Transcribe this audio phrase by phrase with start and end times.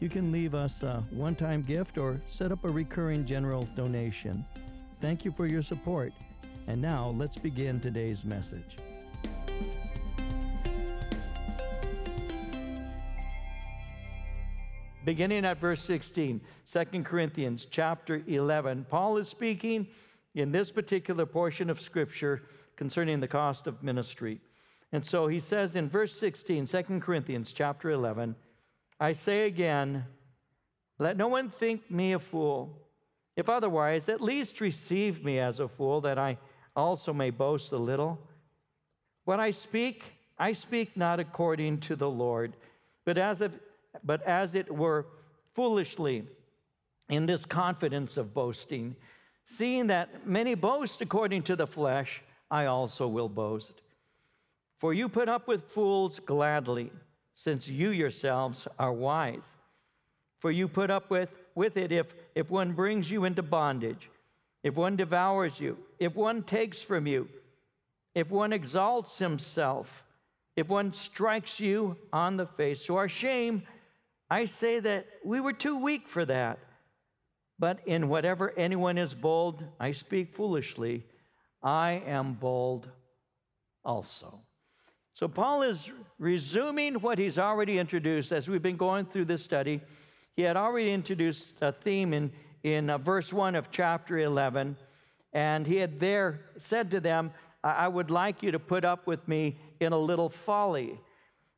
[0.00, 4.44] You can leave us a one time gift or set up a recurring general donation.
[5.00, 6.12] Thank you for your support.
[6.68, 8.76] And now let's begin today's message.
[15.04, 19.86] Beginning at verse 16, 2 Corinthians chapter 11, Paul is speaking
[20.34, 22.42] in this particular portion of Scripture
[22.76, 24.40] concerning the cost of ministry.
[24.92, 28.36] And so he says in verse 16, 2 Corinthians chapter 11,
[29.00, 30.04] I say again,
[30.98, 32.76] let no one think me a fool.
[33.36, 36.38] If otherwise, at least receive me as a fool, that I
[36.74, 38.18] also may boast a little.
[39.24, 40.02] What I speak,
[40.38, 42.54] I speak not according to the Lord,
[43.04, 43.52] but as, if,
[44.02, 45.06] but as it were
[45.54, 46.26] foolishly,
[47.08, 48.96] in this confidence of boasting.
[49.46, 53.82] Seeing that many boast according to the flesh, I also will boast.
[54.76, 56.92] For you put up with fools gladly,
[57.38, 59.52] since you yourselves are wise.
[60.40, 64.10] For you put up with, with it if, if one brings you into bondage,
[64.64, 67.28] if one devours you, if one takes from you,
[68.16, 70.02] if one exalts himself,
[70.56, 72.84] if one strikes you on the face.
[72.86, 73.62] To our shame,
[74.28, 76.58] I say that we were too weak for that.
[77.56, 81.06] But in whatever anyone is bold, I speak foolishly,
[81.62, 82.88] I am bold
[83.84, 84.40] also.
[85.18, 89.80] So, Paul is resuming what he's already introduced as we've been going through this study.
[90.36, 92.30] He had already introduced a theme in,
[92.62, 94.76] in uh, verse 1 of chapter 11,
[95.32, 97.32] and he had there said to them,
[97.64, 101.00] I would like you to put up with me in a little folly.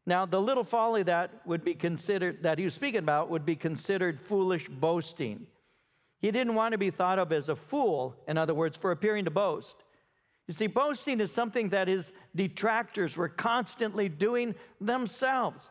[0.07, 3.57] Now, the little folly that would be considered, that he was speaking about, would be
[3.57, 5.47] considered foolish boasting.
[6.23, 9.27] He didn't want to be thought of as a fool, in other words, for appearing
[9.27, 9.77] to boast.
[10.51, 15.69] You see, boasting is something that his detractors were constantly doing themselves.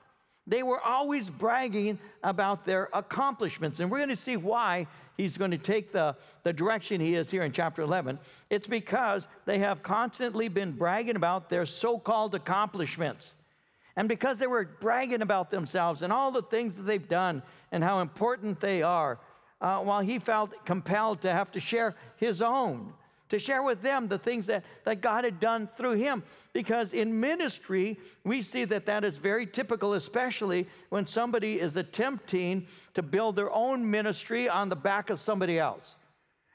[0.47, 3.81] They were always bragging about their accomplishments.
[3.81, 7.29] And we're going to see why he's going to take the, the direction he is
[7.29, 8.19] here in chapter 11.
[8.50, 13.34] It's because they have constantly been bragging about their so called accomplishments.
[13.97, 17.84] And because they were bragging about themselves and all the things that they've done and
[17.84, 19.19] how important they are,
[19.59, 22.94] uh, while he felt compelled to have to share his own
[23.29, 26.23] to share with them the things that, that God had done through him.
[26.53, 32.66] Because in ministry, we see that that is very typical, especially when somebody is attempting
[32.95, 35.95] to build their own ministry on the back of somebody else.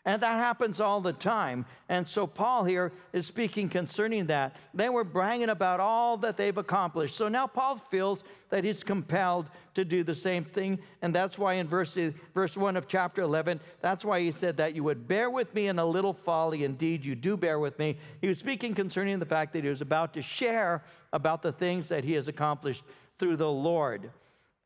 [0.06, 1.65] And that happens all the time.
[1.88, 4.54] And so Paul here is speaking concerning that.
[4.75, 7.15] They were bragging about all that they've accomplished.
[7.15, 10.78] So now Paul feels that he's compelled to do the same thing.
[11.00, 11.97] And that's why in verse,
[12.34, 15.69] verse 1 of chapter 11, that's why he said that you would bear with me
[15.69, 16.65] in a little folly.
[16.65, 17.97] Indeed, you do bear with me.
[18.21, 20.84] He was speaking concerning the fact that he was about to share
[21.15, 22.84] about the things that he has accomplished
[23.19, 24.10] through the Lord.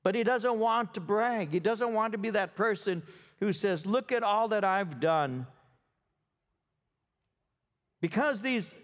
[0.08, 1.50] But he doesn't want to brag.
[1.52, 3.02] He doesn't want to be that person
[3.40, 5.46] who says, Look at all that I've done.
[8.00, 8.74] Because these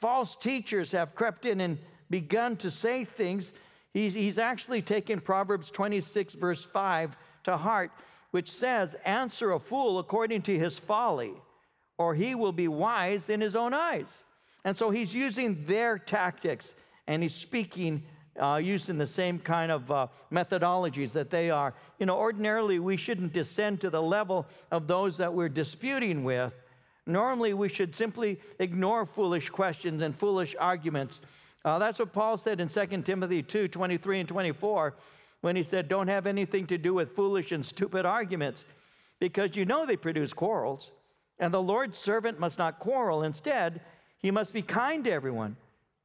[0.00, 1.78] false teachers have crept in and
[2.10, 3.52] begun to say things,
[3.92, 7.90] he's, he's actually taken Proverbs 26, verse 5 to heart,
[8.30, 11.32] which says, Answer a fool according to his folly,
[11.98, 14.22] or he will be wise in his own eyes.
[14.64, 16.76] And so he's using their tactics
[17.08, 18.04] and he's speaking
[18.40, 21.74] uh, using the same kind of uh, methodologies that they are.
[21.98, 26.52] You know, ordinarily we shouldn't descend to the level of those that we're disputing with.
[27.06, 31.20] Normally we should simply ignore foolish questions and foolish arguments.
[31.64, 34.94] Uh, that's what Paul said in 2 Timothy 2 23 and 24
[35.40, 38.64] when he said, Don't have anything to do with foolish and stupid arguments,
[39.20, 40.90] because you know they produce quarrels.
[41.38, 43.22] And the Lord's servant must not quarrel.
[43.22, 43.80] Instead,
[44.18, 45.56] he must be kind to everyone,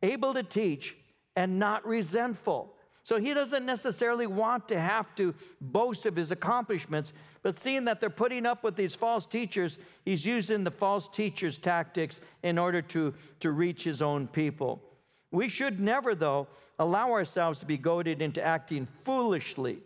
[0.03, 0.95] able to teach
[1.36, 2.74] and not resentful.
[3.04, 8.00] So he doesn't necessarily want to have to boast of his accomplishments, but seeing that
[8.00, 12.81] they're putting up with these false teachers, he's using the false teachers' tactics in order
[12.83, 14.83] to, to reach his own people.
[15.31, 16.48] We should never, though,
[16.78, 19.80] allow ourselves to be goaded into acting foolishly.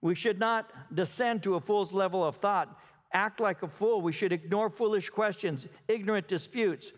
[0.00, 2.78] We should not descend to a fool's level of thought,
[3.12, 4.00] act like a fool.
[4.00, 6.92] We should ignore foolish questions, ignorant disputes,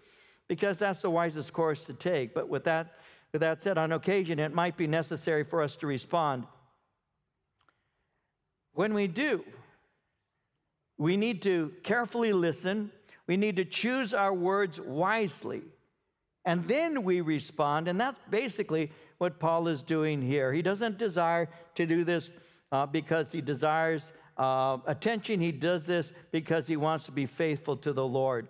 [0.49, 2.33] because that's the wisest course to take.
[2.33, 2.95] But with that,
[3.32, 6.44] with that said, on occasion, it might be necessary for us to respond.
[8.75, 9.44] when we do,
[10.99, 12.90] we need to carefully listen.
[13.26, 15.62] We need to choose our words wisely.
[16.44, 17.88] And then we respond.
[17.88, 20.52] And that's basically what Paul is doing here.
[20.52, 22.31] He doesn't desire to do this
[22.70, 25.40] uh, because he desires uh, attention.
[25.40, 28.49] He does this because he wants to be faithful to the Lord.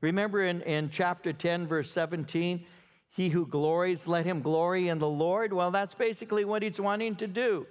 [0.00, 2.64] Remember in, in chapter 10, verse 17,
[3.18, 5.52] he who glories, let him glory in the Lord.
[5.52, 7.66] Well, that's basically what he's wanting to do.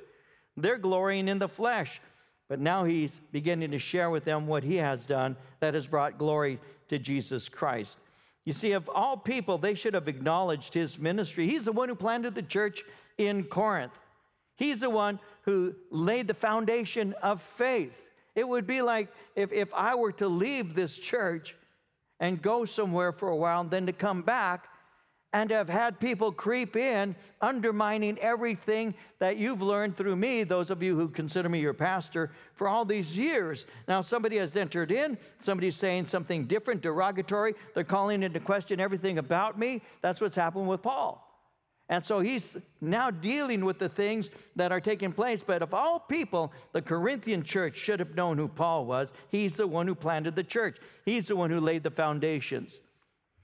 [0.58, 2.02] They're glorying in the flesh.
[2.50, 6.18] But now he's beginning to share with them what he has done that has brought
[6.18, 6.60] glory
[6.90, 7.98] to Jesus Christ.
[8.44, 11.48] You see, of all people, they should have acknowledged his ministry.
[11.48, 12.84] He's the one who planted the church
[13.18, 13.98] in Corinth,
[14.58, 17.94] he's the one who laid the foundation of faith.
[18.36, 21.56] It would be like if, if I were to leave this church
[22.20, 24.68] and go somewhere for a while and then to come back
[25.34, 30.82] and have had people creep in, undermining everything that you've learned through me, those of
[30.82, 33.66] you who consider me your pastor, for all these years.
[33.88, 39.18] Now, somebody has entered in, somebody's saying something different, derogatory, they're calling into question everything
[39.18, 39.82] about me.
[40.02, 41.24] That's what's happened with Paul.
[41.90, 45.42] And so he's now dealing with the things that are taking place.
[45.42, 49.14] But of all people, the Corinthian church should have known who Paul was.
[49.30, 52.80] He's the one who planted the church, he's the one who laid the foundations.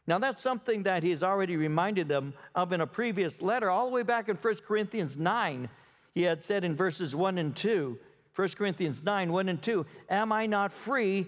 [0.05, 3.93] Now, that's something that he's already reminded them of in a previous letter, all the
[3.93, 5.69] way back in 1 Corinthians 9.
[6.13, 7.97] He had said in verses 1 and 2,
[8.35, 11.27] 1 Corinthians 9, 1 and 2, Am I not free?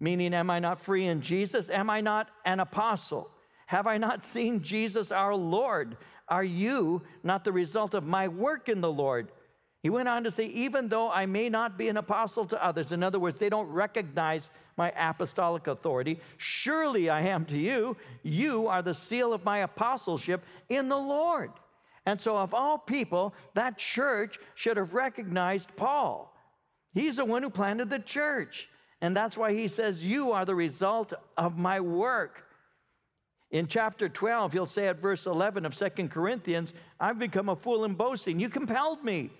[0.00, 1.70] Meaning, am I not free in Jesus?
[1.70, 3.30] Am I not an apostle?
[3.66, 5.96] Have I not seen Jesus our Lord?
[6.28, 9.30] Are you not the result of my work in the Lord?
[9.82, 12.90] He went on to say, even though I may not be an apostle to others,
[12.90, 17.96] in other words, they don't recognize my apostolic authority, surely I am to you.
[18.22, 21.50] You are the seal of my apostleship in the Lord.
[22.06, 26.34] And so, of all people, that church should have recognized Paul.
[26.92, 28.68] He's the one who planted the church.
[29.00, 32.44] And that's why he says, You are the result of my work.
[33.50, 37.84] In chapter 12, he'll say at verse 11 of Second Corinthians, I've become a fool
[37.84, 38.40] in boasting.
[38.40, 39.30] You compelled me,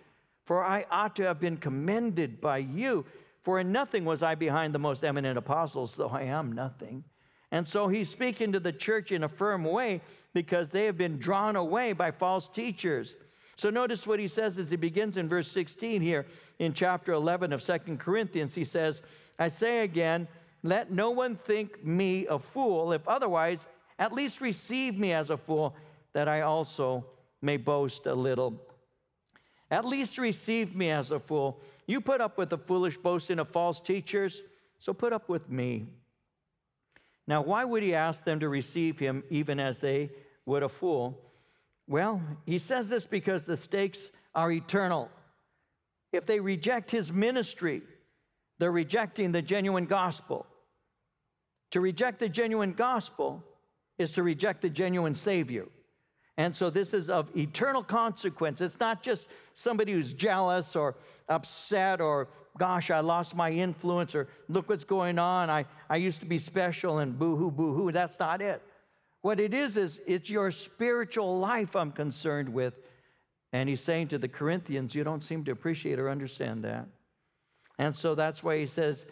[0.44, 3.04] for I ought to have been commended by you.
[3.44, 7.04] For in nothing was I behind the most eminent apostles, though I am nothing.
[7.52, 10.00] And so he's speaking to the church in a firm way
[10.32, 13.14] because they have been drawn away by false teachers.
[13.56, 16.26] So notice what he says as he begins in verse 16 here
[16.58, 18.54] in chapter 11 of Second Corinthians.
[18.54, 19.02] He says,
[19.38, 20.26] I say again,
[20.62, 23.66] let no one think me a fool, if otherwise
[23.98, 25.76] at least receive me as a fool,
[26.14, 27.04] that I also
[27.42, 28.60] may boast a little.
[29.74, 31.60] At least receive me as a fool.
[31.88, 34.40] You put up with the foolish boasting of false teachers,
[34.78, 35.88] so put up with me.
[37.26, 40.10] Now, why would he ask them to receive him even as they
[40.46, 41.20] would a fool?
[41.88, 45.10] Well, he says this because the stakes are eternal.
[46.12, 47.82] If they reject his ministry,
[48.60, 50.46] they're rejecting the genuine gospel.
[51.72, 53.42] To reject the genuine gospel
[53.98, 55.66] is to reject the genuine Savior.
[56.36, 58.60] And so this is of eternal consequence.
[58.60, 60.96] It's not just somebody who's jealous or
[61.28, 62.28] upset or,
[62.58, 65.48] gosh, I lost my influence or look what's going on.
[65.48, 67.92] I, I used to be special and boo hoo, boo hoo.
[67.92, 68.60] That's not it.
[69.22, 72.74] What it is, is it's your spiritual life I'm concerned with.
[73.52, 76.88] And he's saying to the Corinthians, you don't seem to appreciate or understand that.
[77.78, 79.06] And so that's why he says,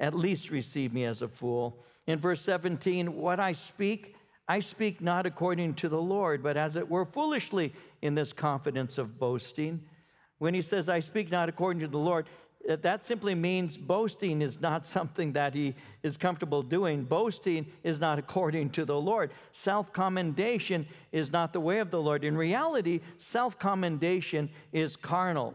[0.00, 1.78] at least receive me as a fool.
[2.08, 4.15] In verse 17, what I speak,
[4.48, 7.72] I speak not according to the Lord, but as it were foolishly
[8.02, 9.80] in this confidence of boasting.
[10.38, 12.26] When he says, I speak not according to the Lord,
[12.68, 17.04] that simply means boasting is not something that he is comfortable doing.
[17.04, 19.32] Boasting is not according to the Lord.
[19.52, 22.24] Self commendation is not the way of the Lord.
[22.24, 25.54] In reality, self commendation is carnal.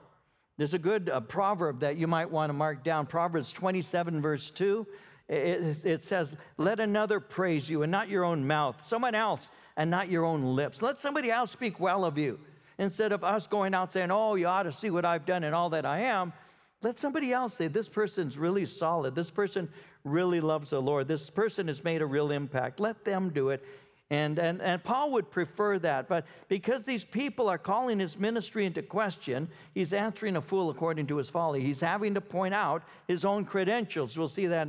[0.58, 4.50] There's a good uh, proverb that you might want to mark down Proverbs 27, verse
[4.50, 4.86] 2
[5.32, 9.90] it, it says, Let another praise you and not your own mouth, someone else and
[9.90, 10.82] not your own lips.
[10.82, 12.40] Let somebody else speak well of you.
[12.78, 15.56] Instead of us going out saying, Oh, you ought to see what I've done and
[15.56, 16.34] all that I am,
[16.82, 19.16] let somebody else say, This person's really solid.
[19.16, 19.70] This person
[20.04, 21.08] really loves the Lord.
[21.08, 22.80] This person has made a real impact.
[22.80, 23.64] Let them do it.
[24.10, 26.10] And, and, and Paul would prefer that.
[26.10, 31.08] But because these people are calling his ministry into question, he's answering a fool according
[31.08, 31.64] to his folly.
[31.64, 34.18] He's having to point out his own credentials.
[34.18, 34.68] We'll see that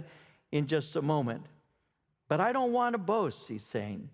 [0.52, 1.44] in just a moment.
[2.28, 4.09] But I don't want to boast, he's saying.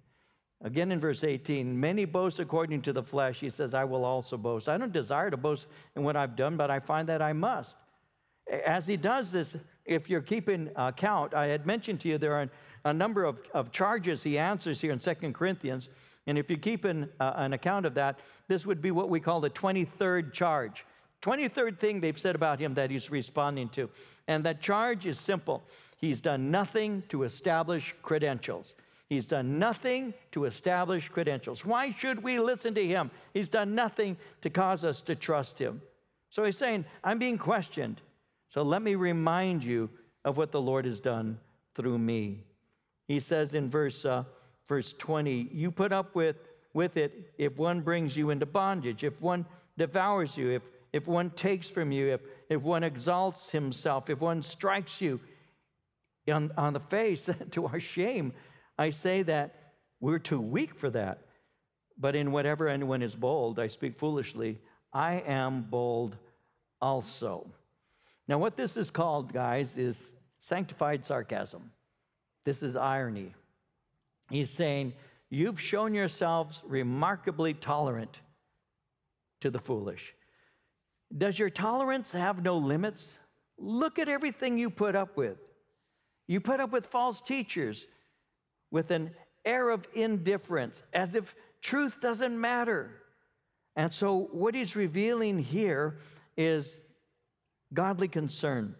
[0.62, 3.38] Again in verse 18, many boast according to the flesh.
[3.38, 4.68] He says, I will also boast.
[4.68, 7.76] I don't desire to boast in what I've done, but I find that I must.
[8.66, 12.50] As he does this, if you're keeping count, I had mentioned to you there are
[12.85, 15.88] a number of, of charges he answers here in Second Corinthians.
[16.26, 18.18] And if you keep an, uh, an account of that,
[18.49, 20.85] this would be what we call the 23rd charge.
[21.23, 23.88] 23rd thing they've said about him that he's responding to.
[24.26, 25.64] And that charge is simple
[25.99, 28.75] He's done nothing to establish credentials.
[29.09, 31.64] He's done nothing to establish credentials.
[31.64, 33.11] Why should we listen to him?
[33.35, 35.83] He's done nothing to cause us to trust him.
[36.31, 38.00] So he's saying, I'm being questioned.
[38.49, 39.90] So let me remind you
[40.25, 41.38] of what the Lord has done
[41.75, 42.45] through me.
[43.09, 44.25] He says in verse, uh,
[44.69, 46.37] verse 20, You put up with,
[46.75, 49.47] with it if one brings you into bondage, if one
[49.78, 50.62] devours you, if,
[50.93, 55.19] if one takes from you, if, if one exalts himself, if one strikes you
[56.30, 58.32] on, on the face to our shame.
[58.78, 61.23] I say that we're too weak for that.
[61.99, 64.58] But in whatever anyone is bold, I speak foolishly.
[64.92, 66.16] I am bold
[66.80, 67.50] also.
[68.28, 71.70] Now, what this is called, guys, is sanctified sarcasm.
[72.44, 73.35] This is irony.
[74.30, 74.92] He's saying,
[75.30, 78.20] You've shown yourselves remarkably tolerant
[79.40, 80.14] to the foolish.
[81.16, 83.11] Does your tolerance have no limits?
[83.58, 85.38] Look at everything you put up with.
[86.28, 87.87] You put up with false teachers
[88.70, 89.11] with an
[89.44, 92.90] air of indifference, as if truth doesn't matter.
[93.75, 95.99] And so, what he's revealing here
[96.37, 96.80] is
[97.73, 98.75] godly concern.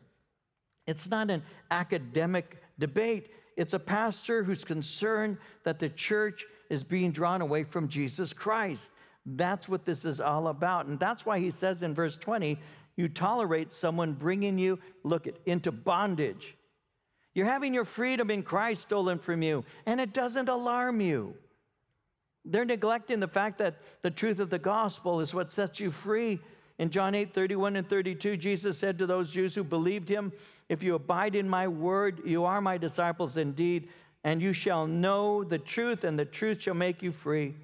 [0.87, 7.11] It's not an academic debate, it's a pastor who's concerned that the church is being
[7.11, 8.91] drawn away from Jesus Christ.
[9.27, 10.87] That's what this is all about.
[10.87, 12.59] And that's why he says in verse 20,
[12.97, 16.57] you tolerate someone bringing you, look it, into bondage.
[17.35, 21.35] You're having your freedom in Christ stolen from you, and it doesn't alarm you.
[22.45, 26.41] They're neglecting the fact that the truth of the gospel is what sets you free.
[26.79, 30.33] In John 8 31 and 32, Jesus said to those Jews who believed him,
[30.69, 33.89] If you abide in my word, you are my disciples indeed,
[34.25, 37.55] and you shall know the truth, and the truth shall make you free.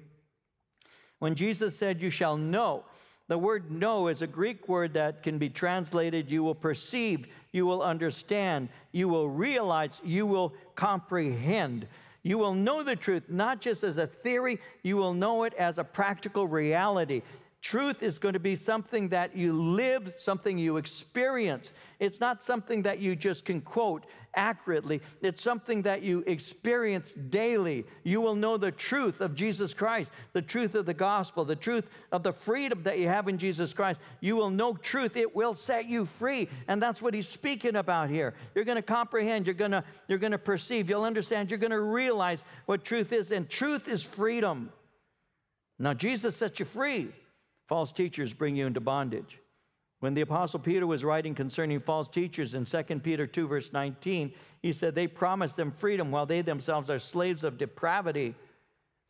[1.19, 2.83] When Jesus said, You shall know,
[3.27, 7.65] the word know is a Greek word that can be translated you will perceive, you
[7.65, 11.87] will understand, you will realize, you will comprehend.
[12.21, 15.77] You will know the truth not just as a theory, you will know it as
[15.77, 17.21] a practical reality.
[17.65, 21.71] Truth is going to be something that you live, something you experience.
[21.99, 24.05] It's not something that you just can quote
[24.35, 25.01] accurately.
[25.23, 27.83] It's something that you experience daily.
[28.03, 31.89] You will know the truth of Jesus Christ, the truth of the gospel, the truth
[32.11, 33.99] of the freedom that you have in Jesus Christ.
[34.19, 35.17] You will know truth.
[35.17, 36.47] It will set you free.
[36.67, 38.35] And that's what he's speaking about here.
[38.53, 41.71] You're going to comprehend, you're going to you're going to perceive, you'll understand, you're going
[41.71, 44.71] to realize what truth is and truth is freedom.
[45.79, 47.11] Now Jesus sets you free.
[47.67, 49.39] False teachers bring you into bondage.
[49.99, 54.33] When the Apostle Peter was writing concerning false teachers in 2 Peter 2, verse 19,
[54.61, 58.35] he said, They promise them freedom while they themselves are slaves of depravity.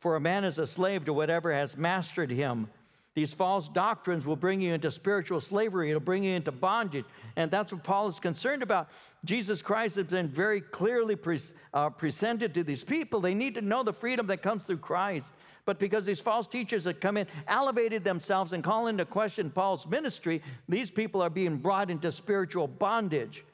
[0.00, 2.68] For a man is a slave to whatever has mastered him.
[3.16, 5.88] These false doctrines will bring you into spiritual slavery.
[5.88, 7.06] It'll bring you into bondage.
[7.36, 8.90] And that's what Paul is concerned about.
[9.24, 11.40] Jesus Christ has been very clearly pre-
[11.72, 13.20] uh, presented to these people.
[13.20, 15.32] They need to know the freedom that comes through Christ.
[15.64, 19.86] But because these false teachers have come in, elevated themselves, and call into question Paul's
[19.86, 23.46] ministry, these people are being brought into spiritual bondage.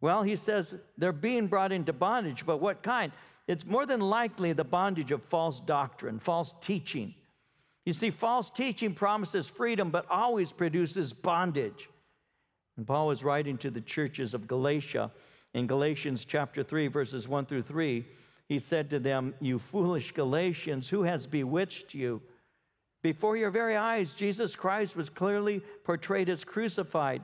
[0.00, 3.10] Well, he says they're being brought into bondage, but what kind?
[3.48, 7.12] It's more than likely the bondage of false doctrine, false teaching.
[7.84, 11.88] You see, false teaching promises freedom, but always produces bondage.
[12.76, 15.10] And Paul was writing to the churches of Galatia
[15.52, 18.04] in Galatians chapter 3, verses 1 through 3.
[18.48, 22.20] He said to them, You foolish Galatians, who has bewitched you?
[23.02, 27.22] Before your very eyes, Jesus Christ was clearly portrayed as crucified.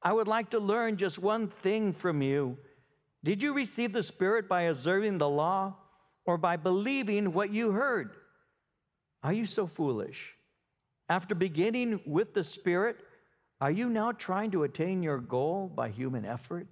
[0.00, 2.56] I would like to learn just one thing from you.
[3.24, 5.74] Did you receive the Spirit by observing the law
[6.24, 8.12] or by believing what you heard?
[9.22, 10.34] Are you so foolish?
[11.08, 12.96] After beginning with the Spirit,
[13.60, 16.66] are you now trying to attain your goal by human effort?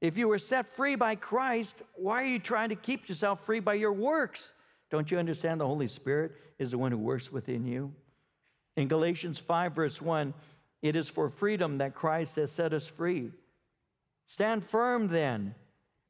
[0.00, 3.60] If you were set free by Christ, why are you trying to keep yourself free
[3.60, 4.52] by your works?
[4.90, 7.92] Don't you understand the Holy Spirit is the one who works within you?
[8.76, 10.32] In Galatians 5, verse 1,
[10.82, 13.32] it is for freedom that Christ has set us free.
[14.28, 15.54] Stand firm then,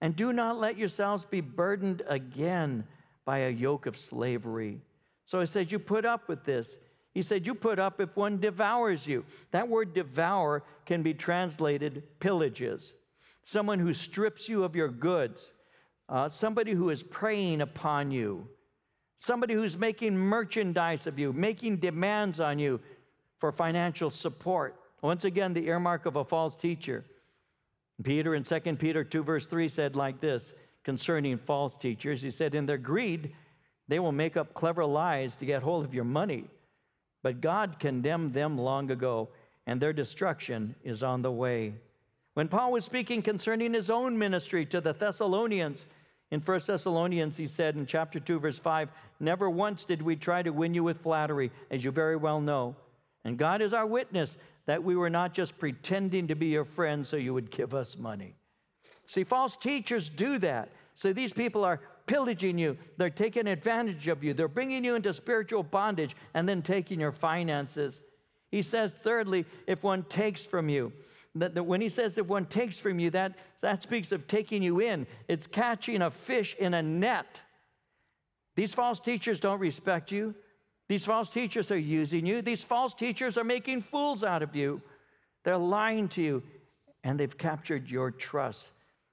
[0.01, 2.85] and do not let yourselves be burdened again
[3.25, 4.81] by a yoke of slavery.
[5.29, 6.75] So he says, You put up with this.
[7.13, 9.27] He said, You put up if one devours you.
[9.51, 12.93] That word devour can be translated pillages.
[13.45, 15.53] Someone who strips you of your goods.
[16.09, 18.49] Uh, somebody who is preying upon you.
[19.19, 22.81] Somebody who's making merchandise of you, making demands on you
[23.37, 24.81] for financial support.
[25.03, 27.05] Once again, the earmark of a false teacher.
[28.03, 30.55] Peter in 2 Peter 2, verse 3 said like this
[30.85, 32.23] concerning false teachers.
[32.23, 33.35] He said, In their greed,
[33.89, 36.45] they will make up clever lies to get hold of your money.
[37.23, 39.29] But God condemned them long ago,
[39.67, 41.75] and their destruction is on the way.
[42.35, 45.85] When Paul was speaking concerning his own ministry to the Thessalonians,
[46.31, 50.43] in 1 Thessalonians, he said in chapter 2, verse 5, Never once did we try
[50.43, 52.77] to win you with flattery, as you very well know.
[53.25, 57.09] And God is our witness that we were not just pretending to be your friends
[57.09, 58.35] so you would give us money.
[59.07, 60.69] See, false teachers do that.
[60.95, 65.13] So these people are pillaging you, they're taking advantage of you, they're bringing you into
[65.13, 68.01] spiritual bondage and then taking your finances.
[68.51, 70.93] He says, thirdly, if one takes from you,
[71.37, 74.63] that, that when he says if one takes from you, that, that speaks of taking
[74.63, 75.07] you in.
[75.29, 77.41] It's catching a fish in a net.
[78.57, 80.35] These false teachers don't respect you.
[80.89, 82.41] These false teachers are using you.
[82.43, 84.81] These false teachers are making fools out of you.
[85.45, 86.43] They're lying to you,
[87.05, 88.67] and they've captured your trust.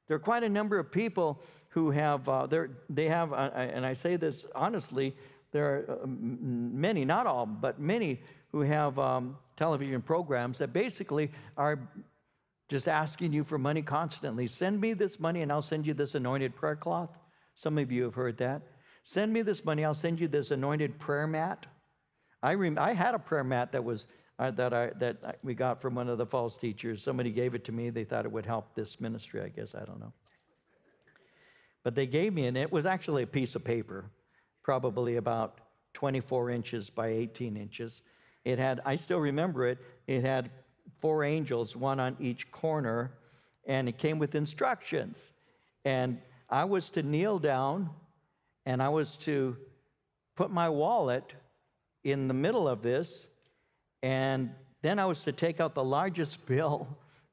[0.07, 1.41] There are quite a number of people
[1.75, 2.47] who have, uh,
[2.89, 5.13] they have, uh, and I say this honestly,
[5.51, 8.21] there are uh, many, not all, but many
[8.53, 11.77] who have um, television programs that basically are
[12.69, 14.47] just asking you for money constantly.
[14.47, 17.09] Send me this money and I'll send you this anointed prayer cloth.
[17.55, 18.61] Some of you have heard that.
[19.03, 21.65] Send me this money, I'll send you this anointed prayer mat.
[22.41, 24.07] I, rem- I had a prayer mat that was
[24.39, 27.03] uh, that I that we got from one of the false teachers.
[27.03, 27.89] Somebody gave it to me.
[27.89, 29.41] They thought it would help this ministry.
[29.41, 30.13] I guess I don't know.
[31.85, 34.09] But they gave me, and it was actually a piece of paper,
[34.63, 35.61] probably about
[35.93, 38.01] 24 inches by 18 inches.
[38.43, 39.77] It had, I still remember it,
[40.07, 40.49] it had
[40.99, 43.11] four angels, one on each corner,
[43.67, 45.29] and it came with instructions.
[45.85, 47.91] And I was to kneel down
[48.65, 49.55] and I was to
[50.35, 51.33] put my wallet
[52.03, 53.27] in the middle of this,
[54.01, 54.49] and
[54.81, 56.87] then I was to take out the largest bill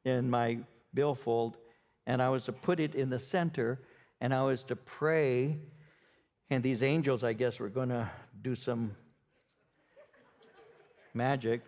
[0.04, 0.58] in my
[0.92, 1.56] billfold
[2.06, 3.78] and I was to put it in the center
[4.22, 5.58] and I was to pray.
[6.48, 8.08] And these angels, I guess, were going to
[8.40, 8.94] do some
[11.12, 11.60] magic.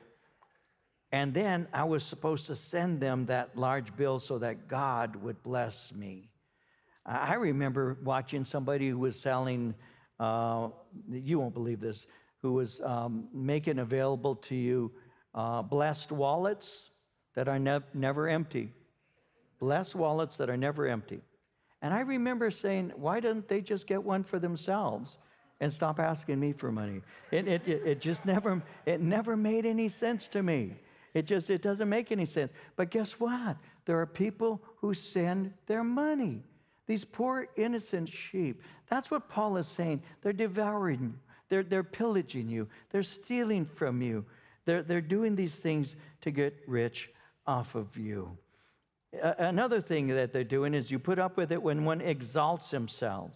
[1.10, 5.42] And then I was supposed to send them that large bill so that God would
[5.42, 6.30] bless me.
[7.04, 9.74] I remember watching somebody who was selling,
[10.20, 10.68] uh,
[11.10, 12.06] you won't believe this,
[12.40, 14.92] who was um, making available to you
[15.34, 16.90] uh, blessed wallets
[17.34, 18.70] that are ne- never empty.
[19.58, 21.20] Blessed wallets that are never empty.
[21.84, 25.18] And I remember saying, why didn't they just get one for themselves
[25.60, 27.02] and stop asking me for money?
[27.30, 30.76] It, it, it just never, it never made any sense to me.
[31.12, 32.52] It just, it doesn't make any sense.
[32.76, 33.58] But guess what?
[33.84, 36.42] There are people who send their money.
[36.86, 38.62] These poor innocent sheep.
[38.88, 40.02] That's what Paul is saying.
[40.22, 41.14] They're devouring you.
[41.50, 42.66] They're, they're pillaging you.
[42.92, 44.24] They're stealing from you.
[44.64, 47.10] They're, they're doing these things to get rich
[47.46, 48.38] off of you
[49.38, 53.30] another thing that they're doing is you put up with it when one exalts himself.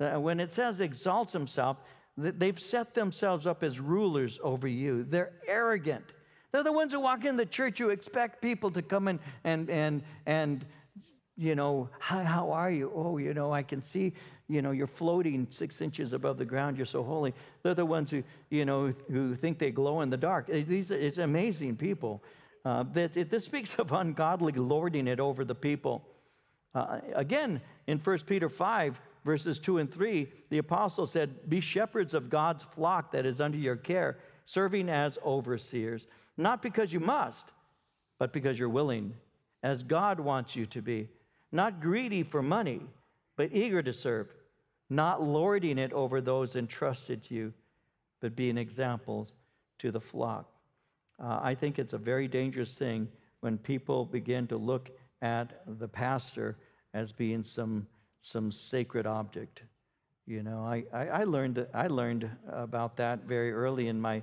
[0.00, 1.78] Uh, when it says exalts himself,
[2.16, 5.04] they've set themselves up as rulers over you.
[5.04, 6.04] They're arrogant.
[6.52, 9.68] They're the ones who walk in the church who expect people to come in and
[9.70, 10.64] and and
[11.36, 12.92] you know, hi, how are you?
[12.94, 14.12] Oh, you know, I can see,
[14.48, 16.76] you know, you're floating six inches above the ground.
[16.76, 17.34] You're so holy.
[17.62, 20.46] They're the ones who, you know, who think they glow in the dark.
[20.46, 22.22] These, it's amazing people.
[22.64, 26.06] Uh, that it, this speaks of ungodly lording it over the people.
[26.74, 32.14] Uh, again, in 1 Peter 5, verses 2 and 3, the apostle said, Be shepherds
[32.14, 37.46] of God's flock that is under your care, serving as overseers, not because you must,
[38.18, 39.14] but because you're willing,
[39.62, 41.08] as God wants you to be,
[41.52, 42.80] not greedy for money,
[43.36, 44.34] but eager to serve,
[44.90, 47.52] not lording it over those entrusted to you,
[48.20, 49.32] but being examples
[49.78, 50.53] to the flock.
[51.22, 53.08] Uh, I think it's a very dangerous thing
[53.40, 54.90] when people begin to look
[55.22, 56.56] at the pastor
[56.92, 57.86] as being some,
[58.20, 59.62] some sacred object.
[60.26, 64.22] You know, I, I, I, learned, I learned about that very early in my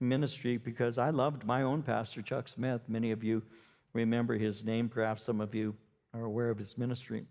[0.00, 2.80] ministry because I loved my own pastor, Chuck Smith.
[2.88, 3.42] Many of you
[3.92, 5.74] remember his name, perhaps some of you
[6.14, 7.24] are aware of his ministry.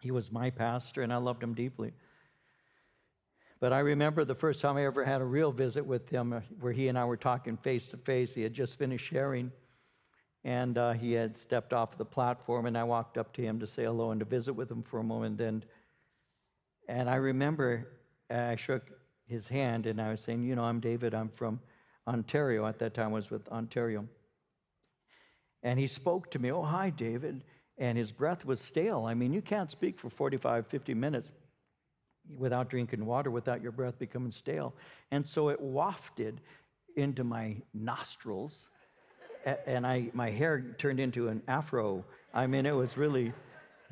[0.00, 1.92] He was my pastor, and I loved him deeply.
[3.60, 6.40] But I remember the first time I ever had a real visit with him uh,
[6.60, 8.32] where he and I were talking face to face.
[8.32, 9.50] He had just finished sharing,
[10.44, 13.66] and uh, he had stepped off the platform, and I walked up to him to
[13.66, 15.40] say hello and to visit with him for a moment.
[15.40, 15.66] And,
[16.88, 17.88] and I remember
[18.30, 18.92] uh, I shook
[19.26, 21.58] his hand, and I was saying, You know, I'm David, I'm from
[22.06, 22.64] Ontario.
[22.64, 24.06] At that time, I was with Ontario.
[25.64, 27.42] And he spoke to me, Oh, hi, David.
[27.76, 29.04] And his breath was stale.
[29.04, 31.32] I mean, you can't speak for 45, 50 minutes
[32.36, 34.74] without drinking water, without your breath becoming stale.
[35.10, 36.40] And so it wafted
[36.96, 38.68] into my nostrils,
[39.66, 42.04] and I, my hair turned into an afro.
[42.34, 43.32] I mean, it was really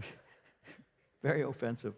[1.23, 1.95] very offensive.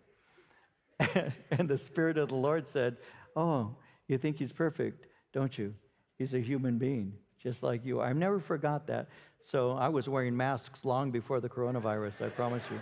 [1.51, 2.97] and the Spirit of the Lord said,
[3.37, 3.75] Oh,
[4.09, 5.75] you think he's perfect, don't you?
[6.19, 8.01] He's a human being, just like you.
[8.01, 9.09] I've never forgot that.
[9.41, 12.81] So I was wearing masks long before the coronavirus, I promise you.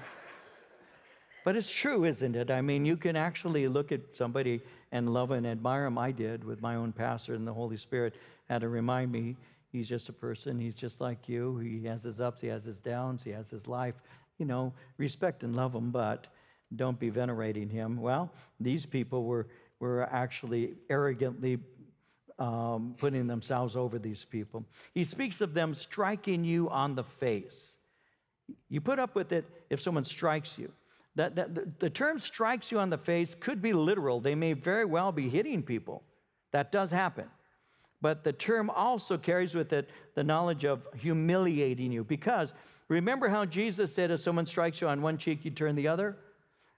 [1.47, 2.51] But it's true, isn't it?
[2.51, 5.97] I mean, you can actually look at somebody and love and admire them.
[5.97, 8.17] I did with my own pastor, and the Holy Spirit
[8.49, 9.37] had to remind me
[9.71, 10.59] he's just a person.
[10.59, 11.59] He's just like you.
[11.59, 13.95] He has his ups, he has his downs, he has his life.
[14.39, 16.27] You know, respect and love him, but
[16.75, 18.01] don't be venerating him.
[18.01, 18.29] Well,
[18.59, 19.47] these people were,
[19.79, 21.61] were actually arrogantly
[22.41, 24.65] um, putting themselves over these people.
[24.95, 27.75] He speaks of them striking you on the face.
[28.69, 30.73] You put up with it if someone strikes you.
[31.17, 34.21] That, that the, the term strikes you on the face could be literal.
[34.21, 36.03] They may very well be hitting people.
[36.53, 37.25] That does happen.
[38.03, 42.05] But the term also carries with it the knowledge of humiliating you.
[42.05, 42.53] Because
[42.89, 46.17] remember how Jesus said, if someone strikes you on one cheek, you turn the other?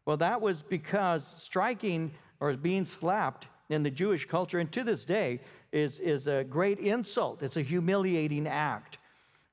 [0.07, 5.05] Well, that was because striking or being slapped in the Jewish culture, and to this
[5.05, 5.40] day,
[5.72, 7.42] is, is a great insult.
[7.42, 8.96] It's a humiliating act.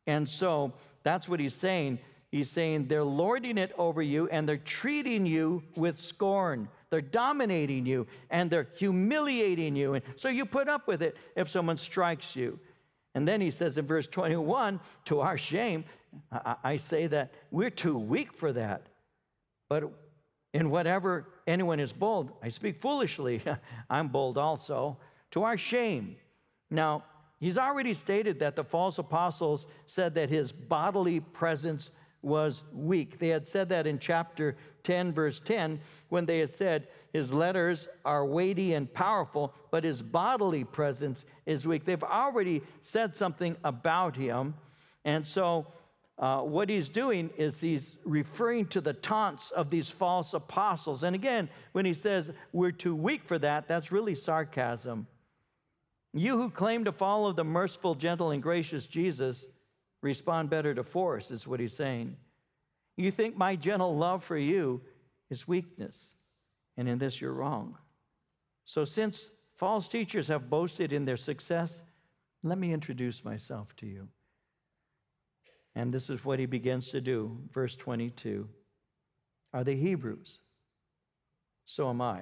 [0.07, 0.71] And so
[1.03, 1.99] that's what he's saying.
[2.31, 6.67] He's saying they're lording it over you and they're treating you with scorn.
[6.89, 9.93] They're dominating you and they're humiliating you.
[9.93, 12.59] And so you put up with it if someone strikes you.
[13.13, 15.85] And then he says in verse 21 to our shame,
[16.31, 18.87] I, I say that we're too weak for that.
[19.69, 19.91] But
[20.53, 23.41] in whatever anyone is bold, I speak foolishly,
[23.89, 24.97] I'm bold also,
[25.31, 26.15] to our shame.
[26.69, 27.03] Now,
[27.39, 31.91] he's already stated that the false apostles said that his bodily presence
[32.25, 33.19] was weak.
[33.19, 37.87] They had said that in chapter 10, verse 10, when they had said, His letters
[38.03, 41.85] are weighty and powerful, but his bodily presence is weak.
[41.85, 44.55] They've already said something about him.
[45.05, 45.67] And so,
[46.17, 51.03] uh, what he's doing is he's referring to the taunts of these false apostles.
[51.03, 55.07] And again, when he says we're too weak for that, that's really sarcasm.
[56.13, 59.45] You who claim to follow the merciful, gentle, and gracious Jesus,
[60.05, 62.15] respond better to force, is what he's saying.
[62.95, 64.81] You think my gentle love for you
[65.31, 66.11] is weakness,
[66.77, 67.75] and in this you're wrong.
[68.65, 71.81] So, since false teachers have boasted in their success,
[72.43, 74.07] let me introduce myself to you.
[75.73, 77.37] And this is what he begins to do.
[77.51, 78.47] Verse 22
[79.53, 80.39] Are they Hebrews?
[81.65, 82.21] So am I.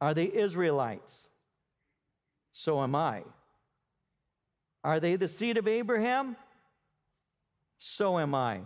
[0.00, 1.26] Are they Israelites?
[2.52, 3.24] So am I.
[4.84, 6.36] Are they the seed of Abraham?
[7.84, 8.60] So am I.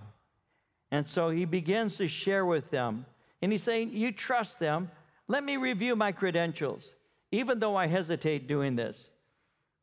[0.91, 3.07] And so he begins to share with them.
[3.41, 4.91] And he's saying, You trust them.
[5.27, 6.93] Let me review my credentials,
[7.33, 9.09] even though I hesitate doing this.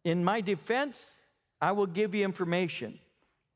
[0.05, 1.17] In my defense,
[1.59, 2.99] I will give you information.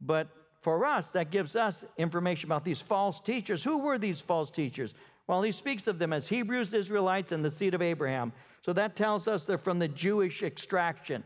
[0.02, 0.30] But
[0.62, 3.64] for us, that gives us information about these false teachers.
[3.64, 4.96] Who were these false teachers?
[5.28, 8.34] Well, he speaks of them as Hebrews, Israelites, and the seed of Abraham.
[8.66, 11.24] So that tells us they're from the Jewish extraction.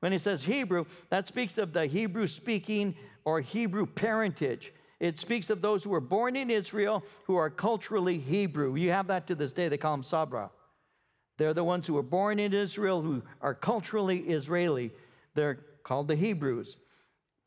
[0.00, 4.72] When he says Hebrew, that speaks of the Hebrew speaking or Hebrew parentage.
[5.00, 8.74] It speaks of those who were born in Israel who are culturally Hebrew.
[8.76, 9.68] You have that to this day.
[9.68, 10.50] They call them Sabra.
[11.36, 14.92] They're the ones who were born in Israel who are culturally Israeli.
[15.34, 16.76] They're called the Hebrews.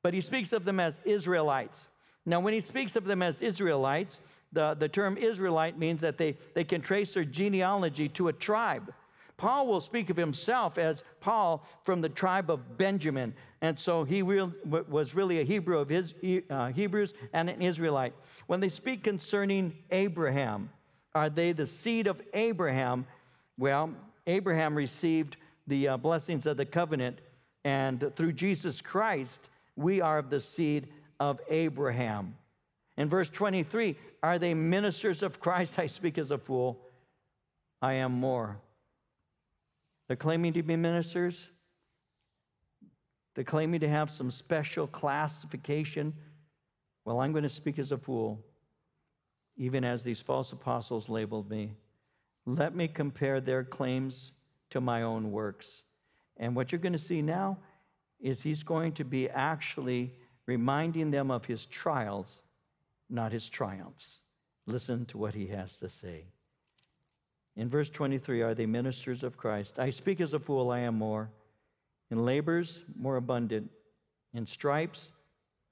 [0.03, 1.81] But he speaks of them as Israelites.
[2.25, 4.19] Now, when he speaks of them as Israelites,
[4.51, 8.93] the, the term Israelite means that they, they can trace their genealogy to a tribe.
[9.37, 13.33] Paul will speak of himself as Paul from the tribe of Benjamin.
[13.61, 16.13] And so he real, was really a Hebrew of his
[16.49, 18.13] uh, Hebrews and an Israelite.
[18.47, 20.71] When they speak concerning Abraham,
[21.13, 23.05] are they the seed of Abraham?
[23.57, 23.91] Well,
[24.25, 27.19] Abraham received the uh, blessings of the covenant,
[27.63, 29.41] and through Jesus Christ,
[29.75, 30.87] we are of the seed
[31.19, 32.35] of Abraham.
[32.97, 35.77] In verse 23, are they ministers of Christ?
[35.79, 36.79] I speak as a fool.
[37.81, 38.57] I am more.
[40.07, 41.47] They're claiming to be ministers.
[43.35, 46.13] They're claiming to have some special classification.
[47.05, 48.43] Well, I'm going to speak as a fool,
[49.57, 51.71] even as these false apostles labeled me.
[52.45, 54.31] Let me compare their claims
[54.69, 55.83] to my own works.
[56.37, 57.57] And what you're going to see now
[58.19, 60.13] is he's going to be actually
[60.45, 62.39] reminding them of his trials,
[63.09, 64.19] not his triumphs.
[64.65, 66.25] Listen to what he has to say.
[67.57, 69.79] In verse 23, are they ministers of Christ?
[69.79, 71.31] I speak as a fool, I am more.
[72.11, 73.69] In labors, more abundant.
[74.35, 75.09] In stripes,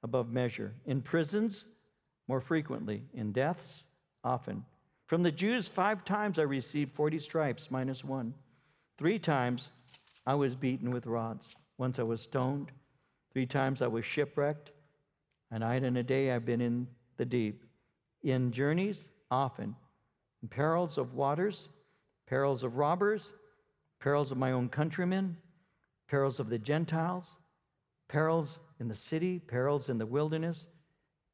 [0.02, 0.74] above measure.
[0.88, 1.65] In prisons,
[2.28, 3.04] more frequently.
[3.13, 3.84] In deaths,
[4.24, 4.65] often.
[5.06, 8.34] From the Jews, five times I received 40 stripes, minus one.
[8.98, 9.69] Three times
[10.26, 11.45] I was beaten with rods.
[11.78, 12.71] Once I was stoned.
[13.32, 14.71] Three times I was shipwrecked.
[15.52, 17.63] A night and a day I've been in the deep.
[18.24, 19.76] In journeys, often.
[20.41, 21.69] In perils of waters,
[22.27, 23.31] perils of robbers,
[23.99, 25.38] perils of my own countrymen,
[26.07, 27.35] perils of the Gentiles,
[28.07, 30.65] perils in the city, perils in the wilderness,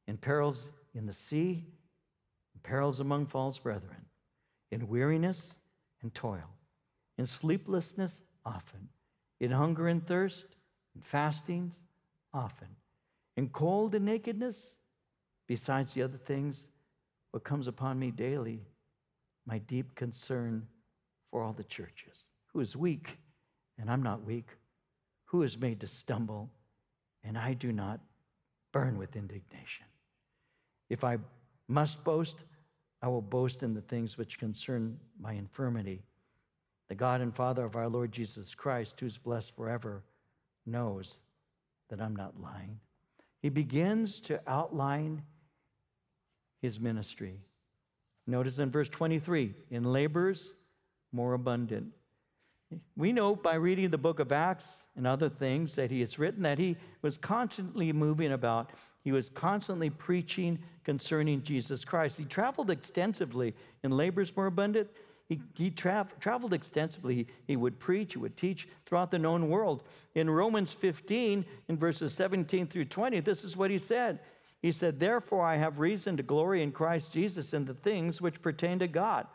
[0.08, 1.66] in perils in the sea,
[2.64, 4.06] perils among false brethren,
[4.72, 5.54] in weariness
[6.02, 6.50] and toil,
[7.18, 8.88] in sleeplessness often,
[9.40, 10.46] in hunger and thirst,
[10.96, 11.80] in fastings
[12.34, 12.68] often,
[13.38, 14.76] in cold and nakedness,
[15.48, 16.68] besides the other things,
[17.32, 18.62] what comes upon me daily,
[19.46, 20.68] my deep concern
[21.32, 22.26] for all the churches.
[22.54, 23.18] Who is weak,
[23.80, 24.50] and I'm not weak?
[25.26, 26.52] Who is made to stumble,
[27.24, 28.02] and I do not
[28.74, 29.86] burn with indignation?
[30.90, 31.18] If I
[31.68, 32.36] must boast,
[33.02, 36.04] I will boast in the things which concern my infirmity.
[36.90, 40.04] The God and Father of our Lord Jesus Christ, who's blessed forever,
[40.66, 41.18] knows
[41.90, 42.78] that I'm not lying.
[43.42, 45.24] He begins to outline
[46.62, 47.40] his ministry.
[48.28, 50.52] Notice in verse 23 in labors
[51.12, 51.88] more abundant.
[52.96, 56.44] We know by reading the book of Acts and other things that he has written
[56.44, 58.72] that he was constantly moving about.
[59.04, 62.18] He was constantly preaching concerning Jesus Christ.
[62.18, 64.90] He traveled extensively in labors more abundant.
[65.28, 67.16] He, he tra- traveled extensively.
[67.16, 69.84] He, he would preach, he would teach throughout the known world.
[70.16, 74.20] In Romans 15, in verses 17 through 20, this is what he said.
[74.62, 78.42] He said, Therefore, I have reason to glory in Christ Jesus in the things which
[78.42, 79.26] pertain to God.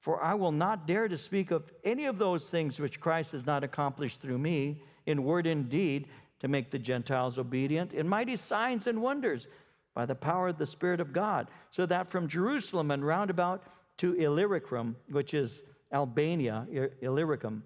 [0.00, 3.46] For I will not dare to speak of any of those things which Christ has
[3.46, 6.08] not accomplished through me, in word and deed,
[6.40, 9.48] to make the Gentiles obedient, in mighty signs and wonders,
[9.94, 13.64] by the power of the Spirit of God, so that from Jerusalem and round about
[13.96, 15.60] to Illyricum, which is
[15.92, 16.68] Albania,
[17.00, 17.64] Illyricum,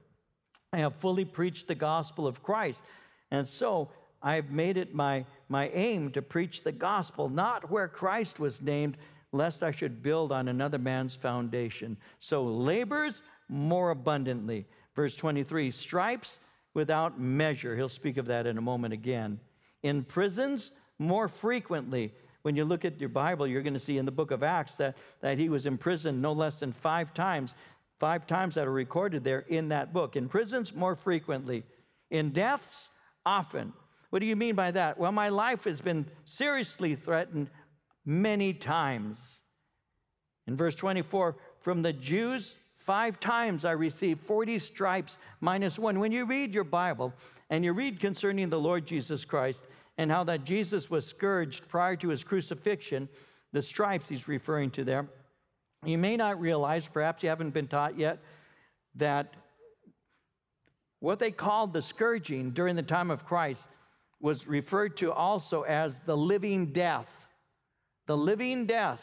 [0.73, 2.83] I have fully preached the gospel of Christ.
[3.31, 3.90] And so
[4.23, 8.97] I've made it my, my aim to preach the gospel, not where Christ was named,
[9.33, 11.97] lest I should build on another man's foundation.
[12.21, 14.66] So labors more abundantly.
[14.95, 16.40] Verse 23 stripes
[16.75, 17.75] without measure.
[17.75, 19.40] He'll speak of that in a moment again.
[19.83, 22.12] In prisons more frequently.
[22.42, 24.77] When you look at your Bible, you're going to see in the book of Acts
[24.77, 27.55] that, that he was imprisoned no less than five times,
[28.01, 30.16] five times that are recorded there in that book.
[30.16, 31.64] In prisons more frequently.
[32.11, 32.90] In deaths
[33.25, 33.73] often.
[34.11, 34.99] What do you mean by that?
[34.99, 37.49] Well, my life has been seriously threatened
[38.04, 39.18] many times.
[40.46, 46.00] In verse 24, from the Jews, five times I received 40 stripes minus one.
[46.00, 47.12] When you read your Bible
[47.50, 49.64] and you read concerning the Lord Jesus Christ
[49.98, 53.08] and how that Jesus was scourged prior to his crucifixion,
[53.52, 55.06] the stripes he's referring to there,
[55.84, 58.18] you may not realize, perhaps you haven't been taught yet,
[58.94, 59.34] that
[61.00, 63.64] what they called the scourging during the time of Christ
[64.20, 67.21] was referred to also as the living death
[68.12, 69.01] the living death.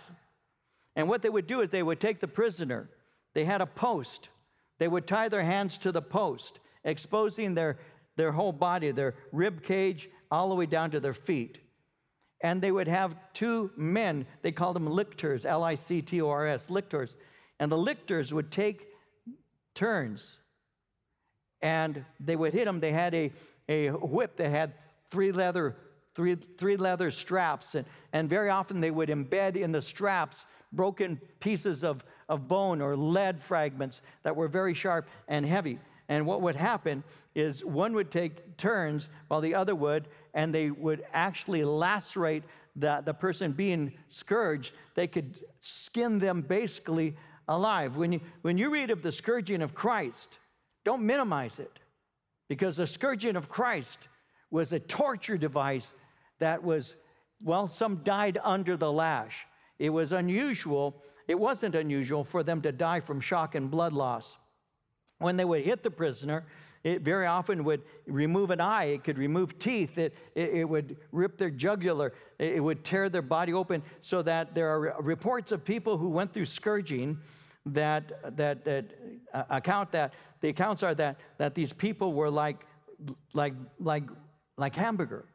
[0.96, 2.88] And what they would do is they would take the prisoner,
[3.34, 4.30] they had a post,
[4.78, 7.80] they would tie their hands to the post, exposing their,
[8.18, 11.58] their whole body, their rib cage, all the way down to their feet.
[12.42, 16.30] And they would have two men, they called them lictors, L I C T O
[16.30, 17.16] R S, lictors.
[17.60, 18.90] And the lictors would take
[19.74, 20.38] turns
[21.64, 22.80] and they would hit them.
[22.80, 23.32] They had a,
[23.68, 24.76] a whip that had
[25.10, 25.78] three leather
[26.20, 31.18] three, three leather straps, and, and very often they would embed in the straps broken
[31.40, 35.80] pieces of, of bone or lead fragments that were very sharp and heavy.
[36.10, 37.06] And what would happen
[37.36, 42.44] is one would take turns while the other would, and they would actually lacerate
[42.76, 44.74] the, the person being scourged.
[44.96, 47.16] They could skin them basically
[47.48, 47.96] alive.
[47.96, 50.38] When you, when you read of the scourging of Christ,
[50.84, 51.80] don't minimize it
[52.50, 54.00] because the scourging of Christ
[54.52, 55.94] was a torture device
[56.40, 56.96] that was,
[57.44, 59.46] well, some died under the lash.
[59.78, 61.04] It was unusual.
[61.28, 64.38] It wasn't unusual for them to die from shock and blood loss.
[65.20, 66.46] When they would hit the prisoner,
[66.84, 70.96] it very often would remove an eye, it could remove teeth, it, it, it, would
[71.12, 75.66] rip their jugular, it would tear their body open, so that there are reports of
[75.66, 77.18] people who went through scourging
[77.66, 78.86] that, that, that
[79.34, 82.66] uh, account that, the accounts are that, that these people were like,
[83.34, 84.06] like, like,
[84.58, 85.26] like hamburger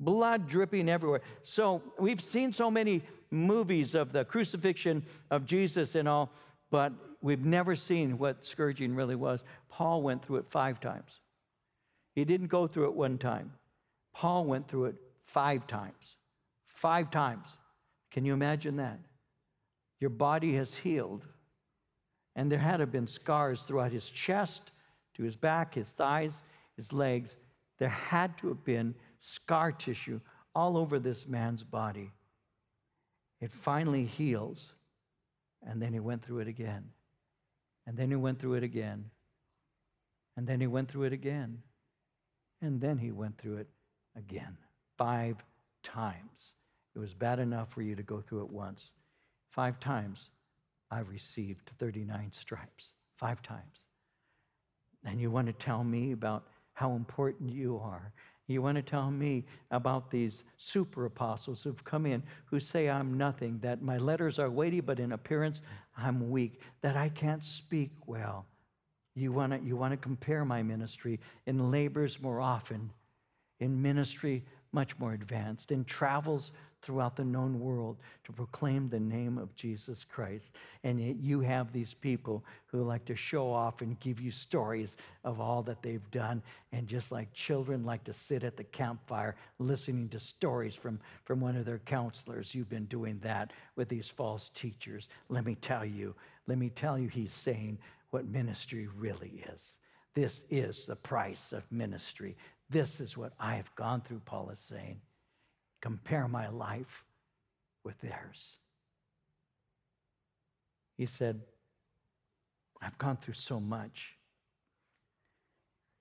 [0.00, 1.22] blood dripping everywhere.
[1.42, 6.30] So we've seen so many movies of the crucifixion of Jesus and all,
[6.70, 9.44] but we've never seen what scourging really was.
[9.68, 11.20] Paul went through it five times.
[12.14, 13.52] He didn't go through it one time.
[14.12, 16.16] Paul went through it five times.
[16.66, 17.46] Five times.
[18.10, 19.00] Can you imagine that?
[20.00, 21.24] Your body has healed.
[22.36, 24.70] And there had to have been scars throughout his chest,
[25.14, 26.42] to his back, his thighs,
[26.76, 27.36] his legs.
[27.78, 30.20] There had to have been scar tissue
[30.54, 32.12] all over this man's body.
[33.40, 34.74] It finally heals,
[35.62, 36.84] and then he went through it again.
[37.86, 39.10] And then he went through it again.
[40.36, 41.62] And then he went through it again.
[42.60, 43.68] And then he went through it
[44.16, 44.56] again,
[44.96, 45.36] five
[45.82, 46.54] times.
[46.94, 48.90] It was bad enough for you to go through it once.
[49.50, 50.30] Five times
[50.90, 52.92] I've received 39 stripes.
[53.16, 53.86] Five times.
[55.04, 58.12] And you want to tell me about how important you are.
[58.46, 63.16] You want to tell me about these super apostles who've come in who say I'm
[63.16, 65.62] nothing, that my letters are weighty, but in appearance
[65.96, 68.44] I'm weak, that I can't speak well.
[69.14, 72.90] You want to, you want to compare my ministry in labors more often,
[73.60, 76.52] in ministry much more advanced, in travels
[76.84, 80.52] throughout the known world to proclaim the name of Jesus Christ.
[80.84, 84.96] And yet you have these people who like to show off and give you stories
[85.24, 86.42] of all that they've done.
[86.72, 91.40] And just like children like to sit at the campfire listening to stories from, from
[91.40, 95.08] one of their counselors, you've been doing that with these false teachers.
[95.28, 96.14] Let me tell you,
[96.46, 97.78] let me tell you, he's saying
[98.10, 99.76] what ministry really is.
[100.14, 102.36] This is the price of ministry.
[102.70, 105.00] This is what I have gone through, Paul is saying
[105.84, 107.04] compare my life
[107.84, 108.56] with theirs.
[110.96, 111.42] He said,
[112.80, 114.16] I've gone through so much.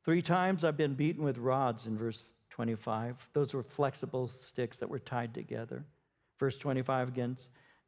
[0.06, 3.18] Three times I've been beaten with rods in verse 25.
[3.34, 5.84] Those were flexible sticks that were tied together.
[6.40, 7.38] Verse 25 again,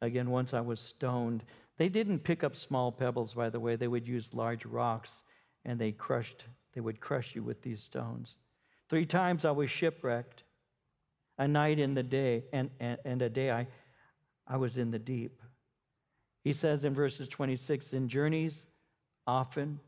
[0.01, 1.45] again, once I was stoned.
[1.77, 3.77] They didn't pick up small pebbles, by the way.
[3.77, 5.21] They would use large rocks
[5.63, 8.35] and they crushed, they would crush you with these stones.
[8.89, 10.43] Three times I was shipwrecked
[11.37, 13.67] a night in the day, and, and, and a day I,
[14.47, 15.41] I was in the deep.
[16.43, 18.65] He says in verses 26 in journeys,
[19.27, 19.79] often,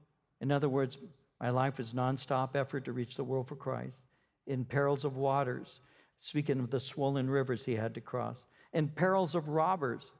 [0.42, 0.98] in other words,
[1.40, 4.02] my life is nonstop effort to reach the world for Christ.
[4.48, 5.80] In perils of waters,
[6.20, 8.38] speaking of the swollen rivers he had to cross.
[8.74, 10.12] In perils of robbers,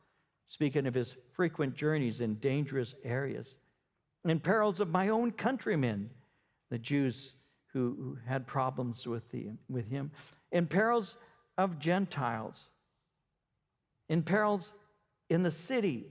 [0.48, 3.56] speaking of his frequent journeys in dangerous areas.
[4.26, 6.10] In perils of my own countrymen,
[6.70, 7.34] the Jews
[7.74, 10.12] who, who had problems with, the, with him
[10.52, 11.16] in perils
[11.58, 12.70] of Gentiles,
[14.10, 14.72] in perils
[15.30, 16.08] in the city.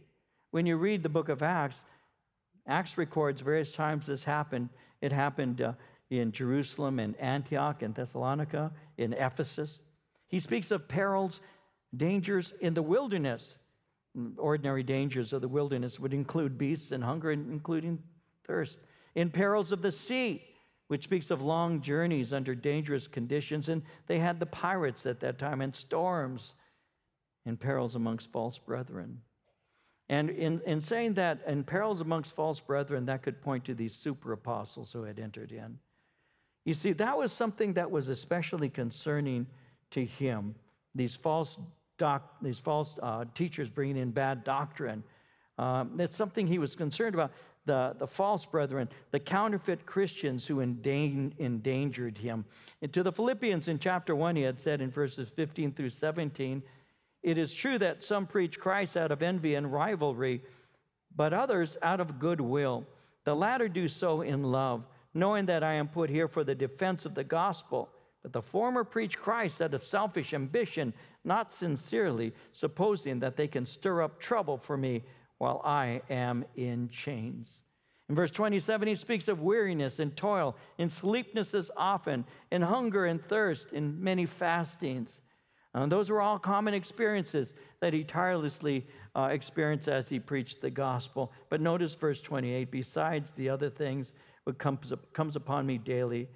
[0.51, 1.83] When you read the book of Acts,
[2.67, 4.69] Acts records various times this happened.
[5.01, 5.73] It happened uh,
[6.11, 9.79] in Jerusalem, in Antioch, in Thessalonica, in Ephesus.
[10.29, 11.41] He speaks of perils,
[11.97, 13.55] dangers in the wilderness.
[14.39, 18.03] Ordinary dangers of the wilderness would include beasts and hunger, including
[18.47, 18.79] thirst.
[19.15, 20.43] In perils of the sea,
[20.89, 23.69] which speaks of long journeys under dangerous conditions.
[23.69, 26.55] And they had the pirates at that time and storms
[27.45, 29.21] and perils amongst false brethren.
[30.09, 33.95] And in, in saying that, and perils amongst false brethren, that could point to these
[33.95, 35.79] super apostles who had entered in.
[36.65, 39.47] You see, that was something that was especially concerning
[39.91, 40.55] to him.
[40.95, 41.59] These false,
[41.99, 45.03] doc, these false uh, teachers bringing in bad doctrine.
[45.59, 47.33] Um, it's something he was concerned about
[47.67, 52.45] the, the false brethren, the counterfeit Christians who endangered him.
[52.81, 56.63] And to the Philippians in chapter 1, he had said in verses 15 through 17,
[57.23, 60.43] It is true that some preach Christ out of envy and rivalry,
[61.15, 62.87] but others out of goodwill.
[63.25, 67.05] The latter do so in love, knowing that I am put here for the defense
[67.05, 67.91] of the gospel.
[68.23, 70.93] But the former preach Christ out of selfish ambition,
[71.25, 75.03] not sincerely, supposing that they can stir up trouble for me
[75.39, 77.61] while I am in chains.
[78.09, 83.23] In verse 27, he speaks of weariness and toil, in sleeplessness often, in hunger and
[83.23, 85.21] thirst, in many fastings.
[85.75, 90.71] And those were all common experiences that he tirelessly uh, experienced as he preached the
[90.71, 91.33] gospel.
[91.51, 94.13] But notice verse 28 besides the other things
[94.45, 96.29] what comes, comes upon me daily,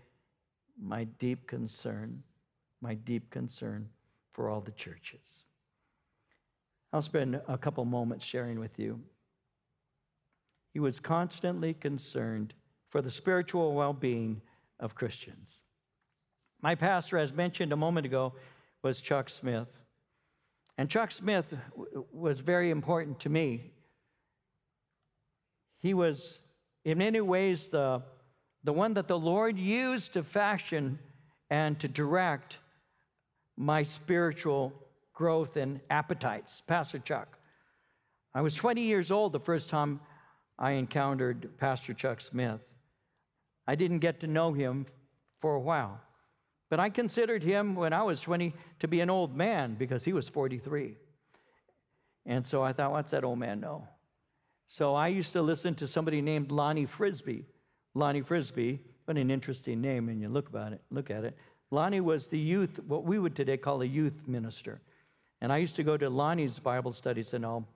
[0.82, 2.22] my deep concern,
[2.80, 3.88] my deep concern
[4.32, 5.44] for all the churches.
[6.92, 9.00] I'll spend a couple moments sharing with you.
[10.72, 12.55] He was constantly concerned
[12.88, 14.40] for the spiritual well being
[14.81, 15.57] of Christians.
[16.62, 18.35] My pastor, as mentioned a moment ago,
[18.83, 19.68] was Chuck Smith.
[20.79, 21.46] And Chuck Smith
[22.12, 23.72] was very important to me.
[25.79, 26.38] He was,
[26.85, 28.02] in many ways, the,
[28.64, 30.98] the one that the Lord used to fashion
[31.50, 32.58] and to direct
[33.56, 34.73] my spiritual
[35.21, 36.62] growth and appetites.
[36.66, 37.37] Pastor Chuck.
[38.35, 40.00] I was 20 years old the first time
[40.58, 42.62] I encountered Pastor Chuck Smith.
[43.66, 44.87] I didn't get to know him
[45.42, 46.00] for a while,
[46.71, 50.14] but I considered him when I was 20 to be an old man because he
[50.14, 50.96] was 43.
[52.25, 53.87] And so I thought, what's that old man know?
[54.68, 57.44] So I used to listen to somebody named Lonnie Frisbee.
[57.92, 61.37] Lonnie Frisbee, what an interesting name when you look about it, look at it.
[61.71, 64.81] Lonnie was the youth, what we would today call a youth minister.
[65.40, 67.66] And I used to go to Lonnie's Bible studies and all,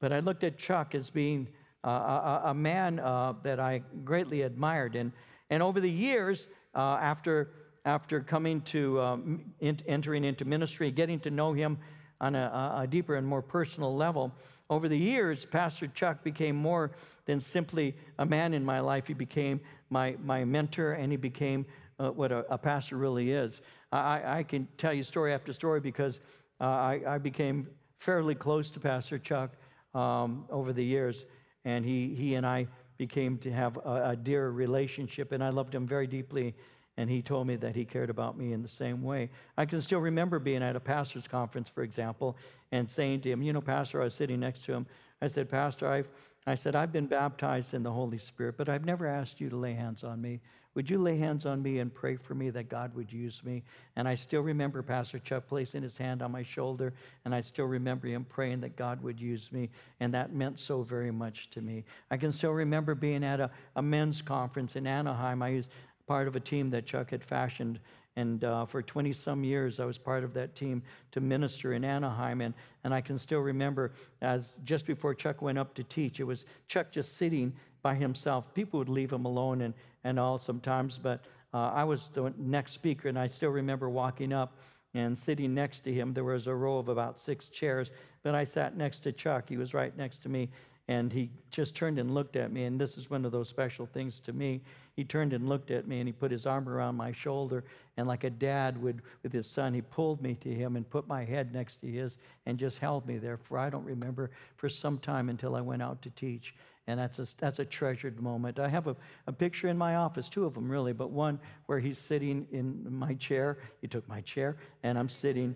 [0.00, 1.48] but I looked at Chuck as being
[1.84, 4.96] uh, a, a, man uh, that I greatly admired.
[4.96, 5.12] And,
[5.48, 7.50] and over the years, uh, after
[7.84, 11.78] after coming to um, in, entering into ministry, getting to know him
[12.20, 14.32] on a, a deeper and more personal level.
[14.68, 16.92] Over the years, Pastor Chuck became more
[17.26, 19.06] than simply a man in my life.
[19.06, 21.66] He became my, my mentor and he became
[21.98, 23.60] uh, what a, a, pastor really is.
[23.92, 26.18] I, I, can tell you story after story because
[26.60, 29.50] uh, I, I, became fairly close to Pastor Chuck
[29.94, 31.24] um, over the years,
[31.64, 32.66] and he, he and I
[32.98, 36.54] became to have a, a dear relationship, and I loved him very deeply
[37.00, 39.30] and he told me that he cared about me in the same way.
[39.56, 42.36] I can still remember being at a pastor's conference, for example,
[42.72, 44.86] and saying to him, You know, Pastor, I was sitting next to him.
[45.22, 46.10] I said, Pastor, I've,
[46.46, 49.56] I said, I've been baptized in the Holy Spirit, but I've never asked you to
[49.56, 50.40] lay hands on me.
[50.74, 53.64] Would you lay hands on me and pray for me that God would use me?
[53.96, 56.92] And I still remember Pastor Chuck placing his hand on my shoulder,
[57.24, 59.68] and I still remember him praying that God would use me,
[59.98, 61.84] and that meant so very much to me.
[62.10, 65.42] I can still remember being at a, a men's conference in Anaheim.
[65.42, 65.68] I was
[66.06, 67.80] part of a team that Chuck had fashioned
[68.16, 71.84] and uh, for 20 some years, I was part of that team to minister in
[71.84, 72.40] Anaheim.
[72.40, 72.54] And,
[72.84, 76.44] and I can still remember as just before Chuck went up to teach, it was
[76.68, 77.52] Chuck just sitting
[77.82, 78.52] by himself.
[78.52, 79.74] People would leave him alone and,
[80.04, 81.20] and all sometimes, but
[81.52, 84.56] uh, I was the next speaker, and I still remember walking up
[84.94, 86.12] and sitting next to him.
[86.12, 87.90] There was a row of about six chairs,
[88.22, 89.48] but I sat next to Chuck.
[89.48, 90.48] He was right next to me,
[90.88, 92.64] and he just turned and looked at me.
[92.64, 94.60] And this is one of those special things to me.
[94.96, 97.64] He turned and looked at me, and he put his arm around my shoulder,
[97.96, 101.06] and like a dad would with his son, he pulled me to him and put
[101.06, 104.68] my head next to his and just held me there for I don't remember for
[104.68, 106.54] some time until I went out to teach
[106.86, 108.58] and that's a, that's a treasured moment.
[108.58, 111.78] I have a, a picture in my office, two of them really, but one where
[111.78, 113.58] he's sitting in my chair.
[113.80, 115.54] He took my chair, and I'm sitting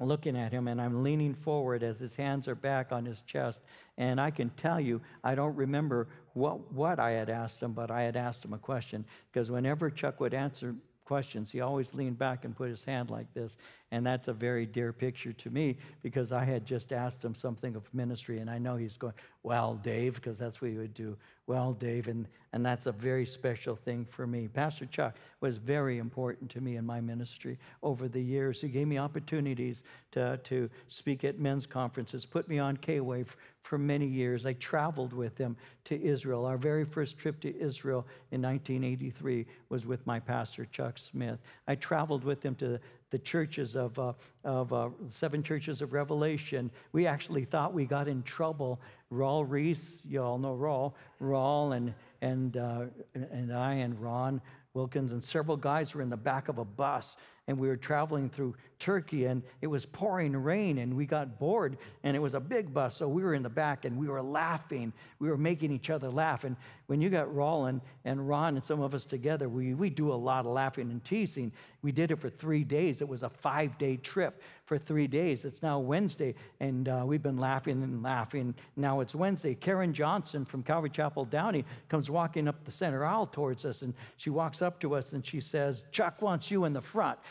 [0.00, 3.60] looking at him, and I'm leaning forward as his hands are back on his chest.
[3.98, 7.90] And I can tell you, I don't remember what, what I had asked him, but
[7.90, 10.74] I had asked him a question because whenever Chuck would answer
[11.10, 11.50] questions.
[11.50, 13.56] He always leaned back and put his hand like this.
[13.92, 17.74] And that's a very dear picture to me because I had just asked him something
[17.74, 18.38] of ministry.
[18.38, 21.16] And I know he's going, Well, Dave, because that's what he would do.
[21.48, 22.06] Well, Dave.
[22.06, 24.46] And, and that's a very special thing for me.
[24.46, 28.60] Pastor Chuck was very important to me in my ministry over the years.
[28.60, 29.82] He gave me opportunities
[30.12, 34.46] to, to speak at men's conferences, put me on K Wave for many years.
[34.46, 36.46] I traveled with him to Israel.
[36.46, 41.40] Our very first trip to Israel in 1983 was with my pastor, Chuck Smith.
[41.66, 42.78] I traveled with him to
[43.10, 44.12] the churches of, uh,
[44.44, 46.70] of uh, seven churches of Revelation.
[46.92, 48.80] We actually thought we got in trouble.
[49.12, 54.40] Raul Ries, you all know Raul, Raul and, and, uh, and I and Ron
[54.74, 57.16] Wilkins and several guys were in the back of a bus
[57.50, 61.76] and we were traveling through Turkey and it was pouring rain and we got bored
[62.04, 64.22] and it was a big bus so we were in the back and we were
[64.22, 64.92] laughing.
[65.18, 68.80] We were making each other laugh and when you got Roland and Ron and some
[68.80, 71.50] of us together we, we do a lot of laughing and teasing.
[71.82, 73.00] We did it for three days.
[73.00, 75.44] It was a five day trip for three days.
[75.44, 78.54] It's now Wednesday and uh, we've been laughing and laughing.
[78.76, 79.56] Now it's Wednesday.
[79.56, 83.92] Karen Johnson from Calvary Chapel Downey comes walking up the center aisle towards us and
[84.18, 87.18] she walks up to us and she says Chuck wants you in the front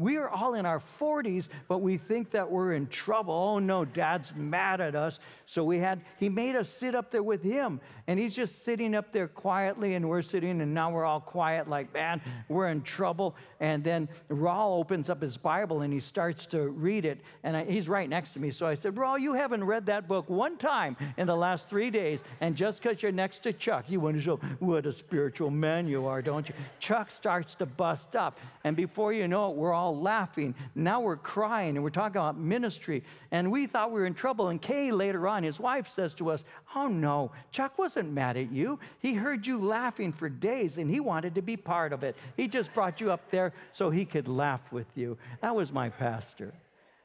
[0.00, 3.34] we are all in our 40s, but we think that we're in trouble.
[3.34, 5.20] Oh no, dad's mad at us.
[5.44, 7.80] So we had, he made us sit up there with him.
[8.06, 11.68] And he's just sitting up there quietly, and we're sitting, and now we're all quiet,
[11.68, 13.36] like, man, we're in trouble.
[13.60, 17.20] And then Raul opens up his Bible and he starts to read it.
[17.44, 18.50] And I, he's right next to me.
[18.50, 21.90] So I said, Raul, you haven't read that book one time in the last three
[21.90, 22.24] days.
[22.40, 25.86] And just because you're next to Chuck, you want to show what a spiritual man
[25.86, 26.54] you are, don't you?
[26.78, 28.38] Chuck starts to bust up.
[28.64, 30.54] And before you know it, we're all laughing.
[30.74, 33.02] Now we're crying and we're talking about ministry.
[33.30, 34.48] And we thought we were in trouble.
[34.48, 38.50] And Kay later on, his wife says to us, Oh no, Chuck wasn't mad at
[38.50, 38.78] you.
[39.00, 42.16] He heard you laughing for days and he wanted to be part of it.
[42.36, 45.18] He just brought you up there so he could laugh with you.
[45.42, 46.52] That was my pastor.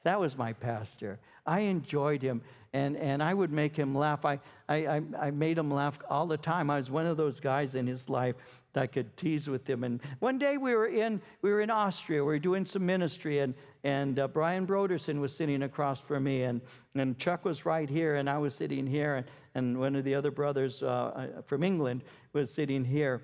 [0.04, 1.20] That was my pastor.
[1.46, 2.42] I enjoyed him
[2.74, 4.26] and, and I would make him laugh.
[4.26, 6.70] I, I, I made him laugh all the time.
[6.70, 8.36] I was one of those guys in his life
[8.76, 9.86] that could tease with him.
[9.86, 13.40] And one day we were in, we were in Austria, we were doing some ministry,
[13.40, 13.56] and,
[13.86, 16.60] and uh, Brian Brodersen was sitting across from me, and,
[16.94, 20.14] and Chuck was right here, and I was sitting here, and, and one of the
[20.14, 22.04] other brothers uh, uh from England
[22.34, 23.24] was sitting here.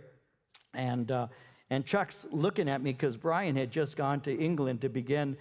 [0.73, 1.27] And, uh,
[1.69, 5.35] and Chuck's looking at me because Brian had just gone to England to begin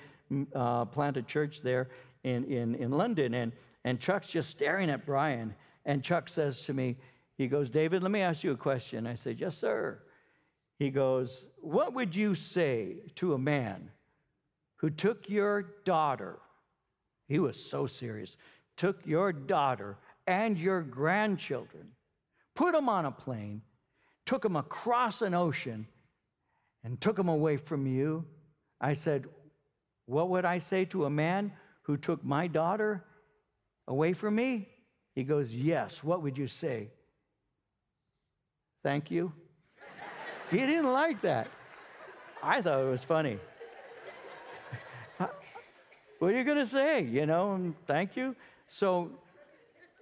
[0.56, 1.88] uh, plant a church there
[2.24, 3.34] in, in, in London.
[3.34, 3.52] And,
[3.84, 5.54] and Chuck's just staring at Brian.
[5.86, 6.96] And Chuck says to me,
[7.40, 9.06] he goes, David, let me ask you a question.
[9.06, 10.02] I said, Yes, sir.
[10.78, 13.90] He goes, What would you say to a man
[14.76, 16.38] who took your daughter?
[17.28, 18.36] He was so serious.
[18.76, 21.88] Took your daughter and your grandchildren,
[22.54, 23.62] put them on a plane,
[24.26, 25.86] took them across an ocean,
[26.84, 28.22] and took them away from you.
[28.82, 29.24] I said,
[30.04, 31.52] What would I say to a man
[31.84, 33.02] who took my daughter
[33.88, 34.68] away from me?
[35.14, 36.04] He goes, Yes.
[36.04, 36.90] What would you say?
[38.82, 39.32] Thank you.
[40.50, 41.48] he didn't like that.
[42.42, 43.38] I thought it was funny.
[45.18, 47.02] what are you going to say?
[47.02, 48.34] You know, thank you.
[48.68, 49.10] So,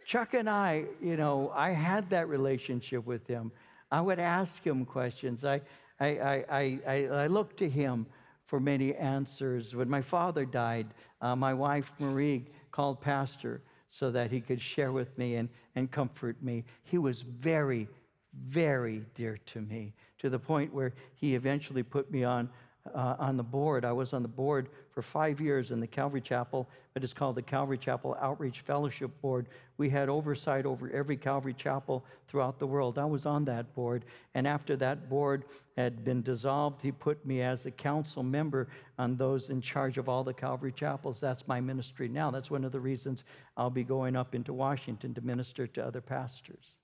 [0.07, 3.51] Chuck and I, you know, I had that relationship with him.
[3.91, 5.45] I would ask him questions.
[5.45, 5.61] I,
[5.99, 8.07] I, I, I, I looked to him
[8.47, 9.75] for many answers.
[9.75, 10.87] When my father died,
[11.21, 15.91] uh, my wife Marie called Pastor so that he could share with me and, and
[15.91, 16.65] comfort me.
[16.85, 17.89] He was very,
[18.33, 22.49] very dear to me to the point where he eventually put me on,
[22.95, 23.85] uh, on the board.
[23.85, 27.37] I was on the board for five years in the Calvary Chapel, but it's called
[27.37, 29.47] the Calvary Chapel Outreach Fellowship Board.
[29.77, 32.99] We had oversight over every Calvary Chapel throughout the world.
[32.99, 34.05] I was on that board.
[34.35, 35.45] And after that board
[35.77, 38.69] had been dissolved, he put me as a council member
[38.99, 41.21] on those in charge of all the Calvary Chapels.
[41.21, 42.33] That's my ministry now.
[42.33, 43.23] That's one of the reasons
[43.57, 46.75] I'll be going up into Washington to minister to other pastors.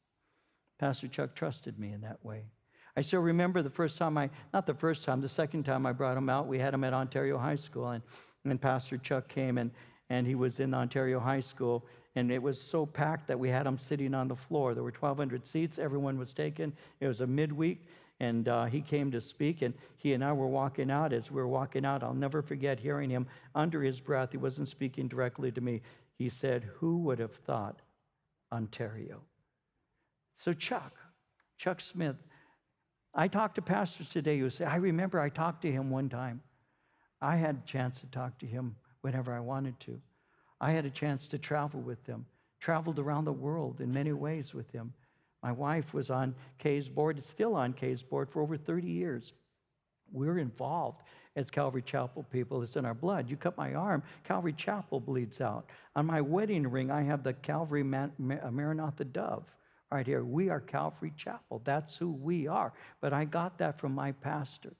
[0.79, 2.45] Pastor Chuck trusted me in that way.
[2.97, 5.93] I still remember the first time I, not the first time, the second time I
[5.93, 8.03] brought him out, we had him at Ontario High School, and,
[8.45, 9.71] and Pastor Chuck came and,
[10.11, 13.67] and he was in Ontario High School, and it was so packed that we had
[13.67, 14.75] him sitting on the floor.
[14.75, 16.73] There were 1,200 seats, everyone was taken.
[17.01, 17.85] It was a midweek,
[18.21, 21.13] and uh, he came to speak, and he and I were walking out.
[21.13, 24.31] As we were walking out, I'll never forget hearing him under his breath.
[24.31, 25.83] He wasn't speaking directly to me.
[26.17, 27.81] He said, Who would have thought
[28.53, 29.21] Ontario?
[30.37, 30.93] So, Chuck,
[31.59, 32.17] Chuck Smith,
[33.15, 36.43] I talked to pastors today who say, I remember I talked to him one time.
[37.21, 40.01] I had a chance to talk to him whenever I wanted to.
[40.61, 42.27] I had a chance to travel with him,
[42.61, 44.93] traveled around the world in many ways with him.
[45.43, 49.33] My wife was on Kay's board, still on Kay's board for over 30 years.
[50.13, 51.03] We're involved
[51.37, 52.63] as Calvary Chapel people.
[52.63, 53.31] It's in our blood.
[53.31, 55.71] You cut my arm, Calvary Chapel bleeds out.
[55.95, 59.45] On my wedding ring, I have the Calvary Maranatha dove
[59.91, 60.25] right here.
[60.25, 61.63] We are Calvary Chapel.
[61.65, 62.73] That's who we are.
[63.01, 64.73] But I got that from my pastor.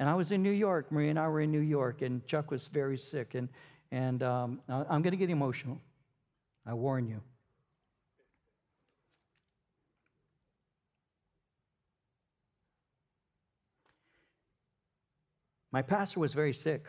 [0.00, 0.90] And I was in New York.
[0.90, 3.34] Marie and I were in New York, and Chuck was very sick.
[3.34, 3.48] And,
[3.92, 5.80] and um, I'm going to get emotional.
[6.66, 7.20] I warn you.
[15.70, 16.86] My pastor was very sick.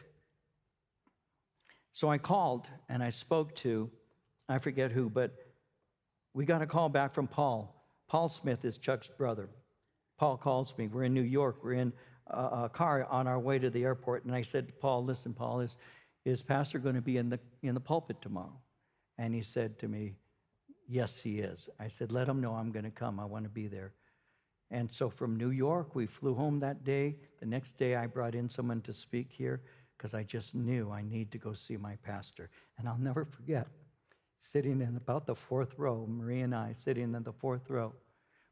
[1.91, 3.89] So I called and I spoke to,
[4.49, 5.33] I forget who, but
[6.35, 7.73] we got a call back from Paul.
[8.09, 9.49] Paul Smith is Chuck's brother.
[10.19, 10.87] Paul calls me.
[10.87, 11.63] We're in New York.
[11.63, 11.93] We're in
[12.27, 14.25] a, car on our way to the airport.
[14.25, 15.77] And I said to Paul, Listen, Paul, is,
[16.25, 18.59] is Pastor going to be in the, in the pulpit tomorrow?
[19.17, 20.13] And he said to me,
[20.89, 21.69] Yes, he is.
[21.79, 23.17] I said, Let him know I'm going to come.
[23.17, 23.93] I want to be there.
[24.71, 27.15] And so from New York, we flew home that day.
[27.39, 29.61] The next day, I brought in someone to speak here
[29.97, 32.49] because I just knew I need to go see my pastor.
[32.77, 33.67] And I'll never forget
[34.51, 37.93] sitting in about the fourth row, Marie and I sitting in the fourth row,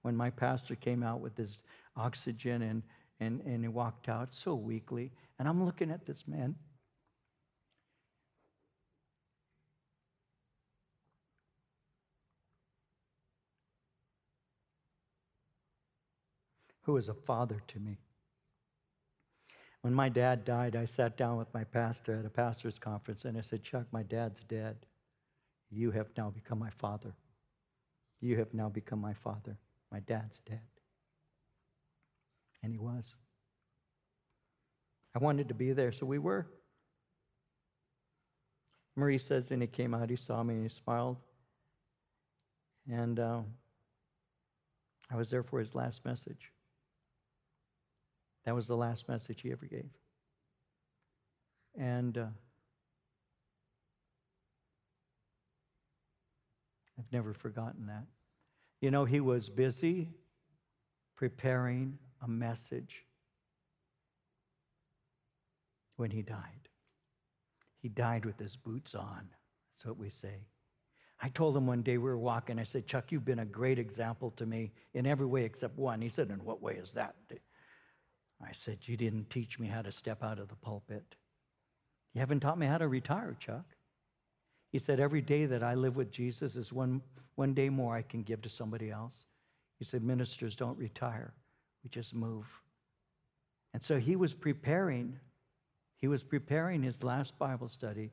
[0.01, 1.59] when my pastor came out with his
[1.95, 2.83] oxygen and,
[3.19, 5.11] and, and he walked out so weakly.
[5.39, 6.55] And I'm looking at this man.
[16.81, 17.97] Who is a father to me.
[19.83, 23.37] When my dad died, I sat down with my pastor at a pastor's conference and
[23.37, 24.77] I said, Chuck, my dad's dead.
[25.75, 27.13] You have now become my father.
[28.21, 29.57] You have now become my father.
[29.91, 30.61] My dad's dead.
[32.61, 33.15] And he was.
[35.15, 36.47] I wanted to be there, so we were.
[38.95, 41.17] Marie says, and he came out, he saw me, and he smiled.
[42.89, 43.41] And uh,
[45.11, 46.51] I was there for his last message.
[48.45, 49.89] That was the last message he ever gave.
[51.77, 52.25] And uh,
[56.97, 58.05] I've never forgotten that.
[58.81, 60.09] You know, he was busy
[61.15, 63.05] preparing a message
[65.95, 66.69] when he died.
[67.81, 69.27] He died with his boots on.
[69.75, 70.45] That's what we say.
[71.21, 73.79] I told him one day we were walking, I said, Chuck, you've been a great
[73.79, 76.01] example to me in every way except one.
[76.01, 77.15] He said, In what way is that?
[78.41, 81.15] I said, You didn't teach me how to step out of the pulpit.
[82.13, 83.65] You haven't taught me how to retire, Chuck.
[84.73, 87.01] He said, Every day that I live with Jesus is one,
[87.35, 89.25] one day more I can give to somebody else.
[89.79, 91.31] He said, Ministers don't retire,
[91.83, 92.45] we just move.
[93.73, 95.17] And so he was preparing,
[96.01, 98.11] he was preparing his last Bible study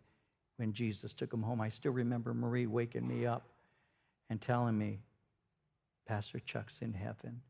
[0.59, 1.63] when Jesus took him home.
[1.63, 3.47] I still remember Marie waking me up
[4.29, 5.01] and telling me,
[6.07, 7.41] Pastor Chuck's in heaven.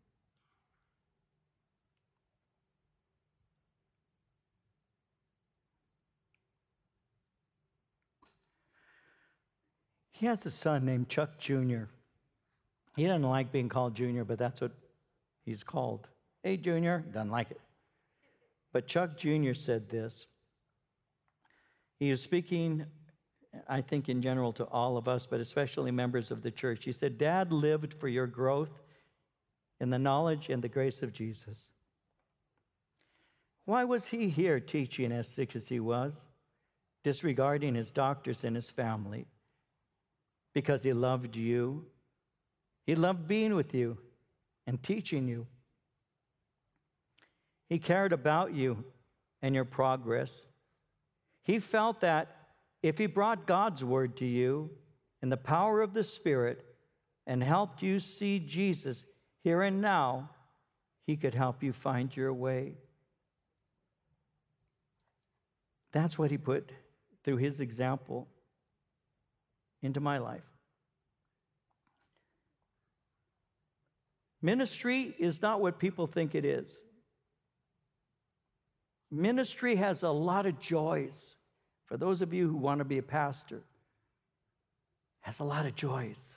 [10.21, 11.85] He has a son named Chuck Jr.
[12.95, 14.73] He doesn't like being called Junior, but that's what
[15.47, 16.09] he's called.
[16.43, 17.61] Hey, Junior, doesn't like it.
[18.71, 19.55] But Chuck Jr.
[19.55, 20.27] said this.
[21.99, 22.85] He is speaking,
[23.66, 26.85] I think, in general to all of us, but especially members of the church.
[26.85, 28.83] He said, Dad lived for your growth
[29.81, 31.61] in the knowledge and the grace of Jesus.
[33.64, 36.12] Why was he here teaching as sick as he was,
[37.05, 39.27] disregarding his doctors and his family?
[40.53, 41.86] Because he loved you.
[42.86, 43.98] He loved being with you
[44.66, 45.46] and teaching you.
[47.68, 48.84] He cared about you
[49.42, 50.46] and your progress.
[51.42, 52.36] He felt that
[52.82, 54.70] if he brought God's word to you
[55.22, 56.64] in the power of the Spirit
[57.26, 59.05] and helped you see Jesus
[59.44, 60.30] here and now,
[61.07, 62.74] he could help you find your way.
[65.92, 66.72] That's what he put
[67.24, 68.28] through his example
[69.83, 70.43] into my life.
[74.43, 76.78] Ministry is not what people think it is.
[79.11, 81.35] Ministry has a lot of joys.
[81.87, 83.61] For those of you who want to be a pastor,
[85.20, 86.37] has a lot of joys.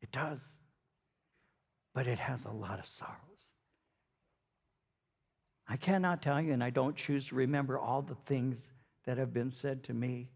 [0.00, 0.56] It does.
[1.94, 3.16] But it has a lot of sorrows.
[5.68, 8.70] I cannot tell you, and I don't choose to remember all the things
[9.04, 10.28] that have been said to me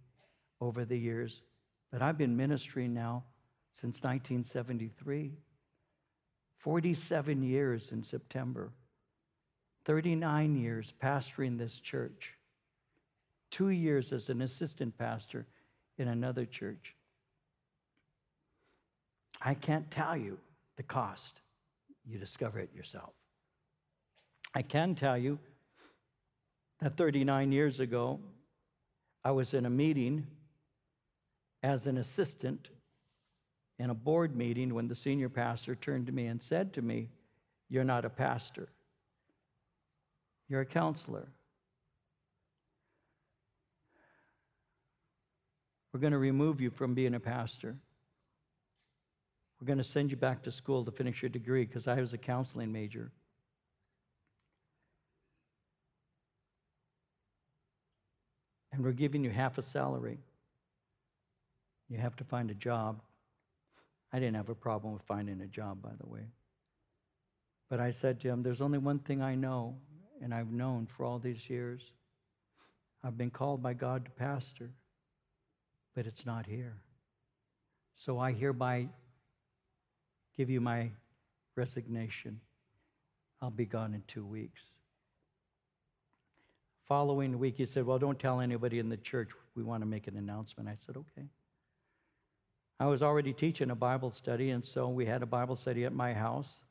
[0.60, 1.42] over the years.
[1.90, 3.24] But I've been ministering now
[3.72, 5.32] since 1973,
[6.58, 8.72] 47 years in September.
[9.86, 12.34] 39 years pastoring this church,
[13.50, 15.46] two years as an assistant pastor
[15.98, 16.94] in another church.
[19.42, 20.38] I can't tell you
[20.76, 21.40] the cost.
[22.06, 23.12] You discover it yourself.
[24.54, 25.38] I can tell you
[26.80, 28.20] that 39 years ago,
[29.24, 30.26] I was in a meeting
[31.62, 32.68] as an assistant
[33.78, 37.08] in a board meeting when the senior pastor turned to me and said to me,
[37.68, 38.68] You're not a pastor.
[40.48, 41.28] You're a counselor.
[45.92, 47.76] We're going to remove you from being a pastor.
[49.60, 52.12] We're going to send you back to school to finish your degree because I was
[52.12, 53.10] a counseling major.
[58.72, 60.18] And we're giving you half a salary.
[61.90, 63.02] You have to find a job.
[64.12, 66.22] I didn't have a problem with finding a job, by the way.
[67.68, 69.76] But I said to him, There's only one thing I know
[70.22, 71.92] and I've known for all these years.
[73.02, 74.70] I've been called by God to pastor,
[75.94, 76.76] but it's not here.
[77.94, 78.88] So I hereby
[80.36, 80.90] give you my
[81.56, 82.40] resignation.
[83.40, 84.62] I'll be gone in two weeks.
[86.86, 89.30] Following week, he said, Well, don't tell anybody in the church.
[89.54, 90.68] We want to make an announcement.
[90.68, 91.26] I said, Okay.
[92.80, 95.92] I was already teaching a Bible study, and so we had a Bible study at
[95.92, 96.64] my house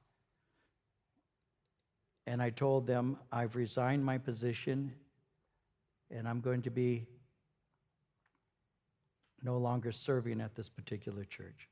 [2.26, 4.92] and I told them, I've resigned my position
[6.12, 7.08] and I'm going to be
[9.44, 11.70] no longer serving at this particular church.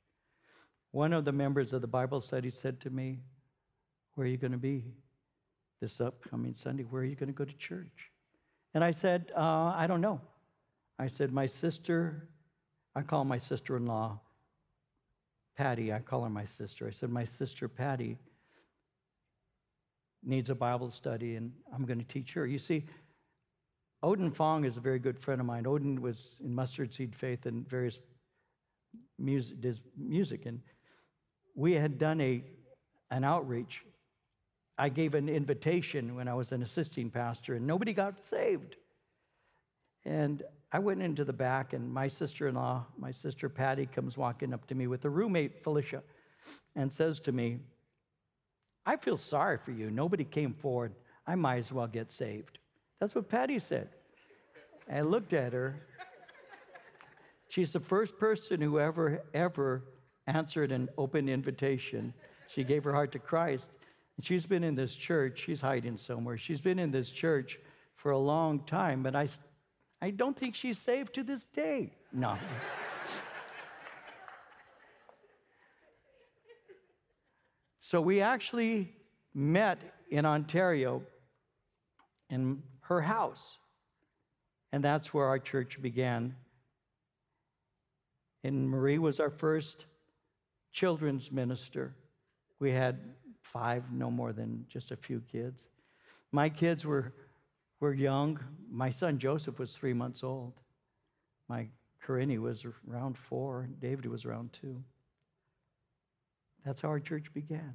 [0.91, 3.19] One of the members of the Bible study said to me,
[4.15, 4.85] Where are you going to be
[5.81, 6.83] this upcoming Sunday?
[6.83, 8.11] Where are you going to go to church?
[8.75, 10.21] And I said, uh, I don't know.
[10.99, 12.29] I said, My sister,
[12.95, 14.19] I call my sister in law
[15.57, 16.87] Patty, I call her my sister.
[16.87, 18.17] I said, My sister Patty
[20.23, 22.45] needs a Bible study, and I'm going to teach her.
[22.45, 22.85] You see,
[24.03, 25.63] Oden Fong is a very good friend of mine.
[25.63, 27.97] Oden was in Mustard Seed Faith and various
[29.17, 30.61] music, does music, and
[31.55, 32.43] we had done a
[33.09, 33.83] an outreach.
[34.77, 38.75] I gave an invitation when I was an assisting pastor, and nobody got saved.
[40.05, 44.67] And I went into the back, and my sister-in-law, my sister Patty, comes walking up
[44.67, 46.03] to me with a roommate, Felicia,
[46.75, 47.59] and says to me,
[48.85, 49.89] I feel sorry for you.
[49.89, 50.93] Nobody came forward.
[51.25, 52.59] I might as well get saved.
[52.99, 53.89] That's what Patty said.
[54.91, 55.75] I looked at her.
[57.49, 59.83] She's the first person who ever, ever
[60.27, 62.13] answered an open invitation.
[62.47, 63.69] She gave her heart to Christ.
[64.17, 65.43] And she's been in this church.
[65.45, 66.37] She's hiding somewhere.
[66.37, 67.59] She's been in this church
[67.95, 69.27] for a long time, but I,
[70.01, 71.91] I don't think she's saved to this day.
[72.13, 72.37] No.
[77.81, 78.93] So we actually
[79.33, 79.79] met
[80.11, 81.01] in Ontario
[82.29, 83.57] in her house.
[84.73, 86.35] And that's where our church began.
[88.43, 89.85] And Marie was our first
[90.73, 91.95] children's minister.
[92.59, 92.99] We had
[93.41, 95.67] five, no more than just a few kids.
[96.31, 97.13] My kids were,
[97.79, 98.39] were young.
[98.69, 100.53] My son Joseph was three months old.
[101.47, 101.67] My
[102.01, 104.83] Corinne was around four, David was around two.
[106.65, 107.73] That's how our church began.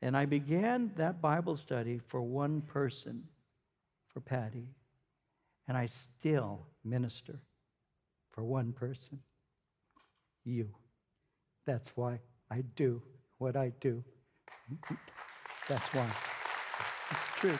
[0.00, 3.22] And I began that Bible study for one person,
[4.08, 4.68] for Patty.
[5.68, 7.38] And I still minister
[8.32, 9.20] for one person
[10.44, 10.68] you.
[11.66, 12.18] That's why
[12.50, 13.00] I do
[13.38, 14.02] what I do.
[15.68, 16.08] That's why.
[17.10, 17.58] It's true.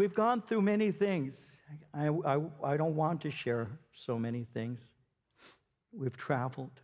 [0.00, 1.52] We've gone through many things.
[1.92, 4.80] I, I, I don't want to share so many things.
[5.92, 6.80] We've traveled.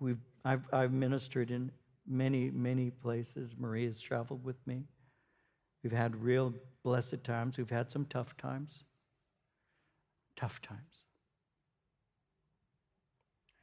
[0.00, 1.70] We've, I've, I've ministered in
[2.04, 3.54] many, many places.
[3.56, 4.82] Maria's traveled with me.
[5.84, 7.56] We've had real blessed times.
[7.56, 8.82] We've had some tough times.
[10.34, 11.04] Tough times.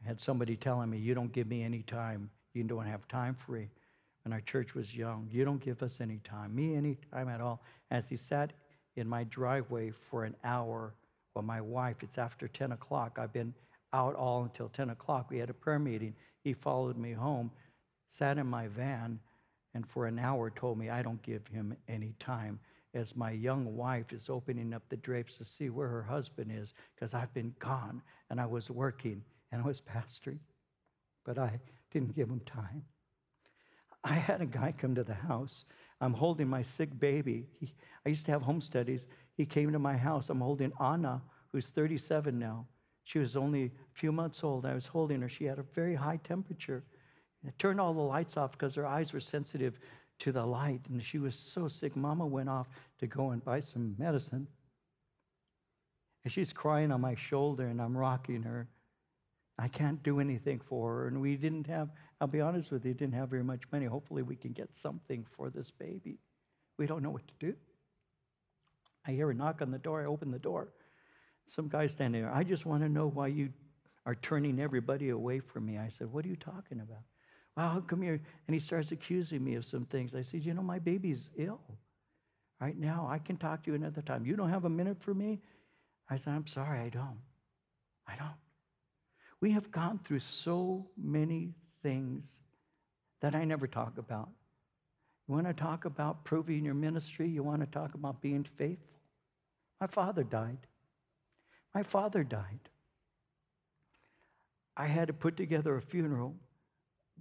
[0.02, 2.30] I had somebody telling me, You don't give me any time.
[2.54, 3.68] You don't have time free.
[4.24, 7.42] When our church was young, you don't give us any time, me any time at
[7.42, 7.62] all.
[7.92, 8.54] As he sat
[8.96, 10.94] in my driveway for an hour,
[11.34, 13.18] while my wife, it's after 10 o'clock.
[13.18, 13.54] I've been
[13.94, 15.30] out all until 10 o'clock.
[15.30, 16.16] We had a prayer meeting.
[16.44, 17.52] He followed me home,
[18.12, 19.20] sat in my van,
[19.74, 22.60] and for an hour told me I don't give him any time
[22.94, 26.74] as my young wife is opening up the drapes to see where her husband is
[26.96, 30.40] because I've been gone and I was working and I was pastoring,
[31.24, 31.60] but I
[31.92, 32.84] didn't give him time.
[34.04, 35.66] I had a guy come to the house.
[36.02, 37.48] I'm holding my sick baby.
[37.60, 37.74] He,
[38.06, 39.08] I used to have home studies.
[39.36, 40.30] He came to my house.
[40.30, 41.22] I'm holding Anna,
[41.52, 42.66] who's 37 now.
[43.04, 44.66] She was only a few months old.
[44.66, 45.30] I was holding her.
[45.30, 46.84] She had a very high temperature.
[47.46, 49.80] I turned all the lights off because her eyes were sensitive
[50.20, 50.82] to the light.
[50.90, 51.96] And she was so sick.
[51.96, 52.68] Mama went off
[53.00, 54.48] to go and buy some medicine.
[56.24, 58.68] And she's crying on my shoulder, and I'm rocking her.
[59.58, 61.08] I can't do anything for her.
[61.08, 61.90] And we didn't have,
[62.22, 63.86] I'll be honest with you, didn't have very much money.
[63.86, 66.18] Hopefully, we can get something for this baby.
[66.78, 67.54] We don't know what to do.
[69.08, 70.02] I hear a knock on the door.
[70.02, 70.70] I open the door.
[71.48, 72.34] Some guy standing there.
[72.34, 73.50] I just want to know why you
[74.06, 75.78] are turning everybody away from me.
[75.78, 77.04] I said, What are you talking about?
[77.56, 78.22] Well, come here.
[78.48, 80.14] And he starts accusing me of some things.
[80.14, 81.62] I said, You know, my baby's ill
[82.60, 83.08] right now.
[83.10, 84.26] I can talk to you another time.
[84.26, 85.40] You don't have a minute for me?
[86.10, 87.20] I said, I'm sorry, I don't.
[88.08, 88.30] I don't.
[89.42, 92.26] We have gone through so many things
[93.22, 94.30] that I never talk about.
[95.28, 97.28] You want to talk about proving your ministry?
[97.28, 99.02] You want to talk about being faithful?
[99.80, 100.58] My father died.
[101.74, 102.60] My father died.
[104.76, 106.34] I had to put together a funeral,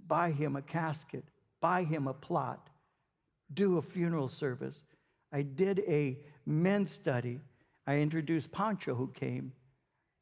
[0.07, 1.25] buy him a casket,
[1.61, 2.71] buy him a plot,
[3.55, 4.85] do a funeral service.
[5.33, 7.41] I did a men's study.
[7.87, 9.53] I introduced Pancho, who came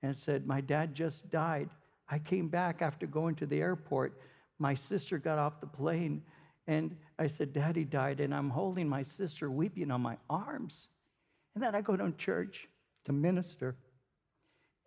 [0.03, 1.69] and said, My dad just died.
[2.09, 4.21] I came back after going to the airport.
[4.59, 6.23] My sister got off the plane,
[6.67, 10.89] and I said, Daddy died, and I'm holding my sister weeping on my arms.
[11.55, 12.69] And then I go to church
[13.07, 13.77] to minister,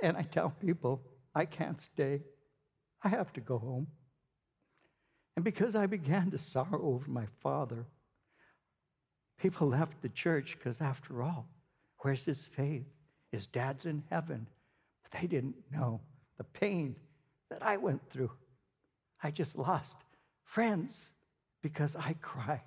[0.01, 1.01] and I tell people,
[1.35, 2.21] I can't stay.
[3.03, 3.87] I have to go home.
[5.35, 7.85] And because I began to sorrow over my father,
[9.37, 11.47] people left the church because, after all,
[11.99, 12.85] where's his faith?
[13.31, 14.47] His dad's in heaven.
[15.03, 16.01] But they didn't know
[16.37, 16.95] the pain
[17.49, 18.31] that I went through.
[19.23, 19.95] I just lost
[20.43, 21.09] friends
[21.61, 22.61] because I cried.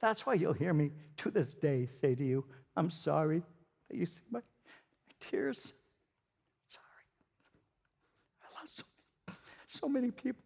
[0.00, 2.44] That's why you'll hear me to this day say to you,
[2.76, 3.42] I'm sorry
[3.88, 5.72] that you see my, my tears.
[6.66, 6.84] Sorry.
[8.42, 9.34] I lost so,
[9.66, 10.42] so many people.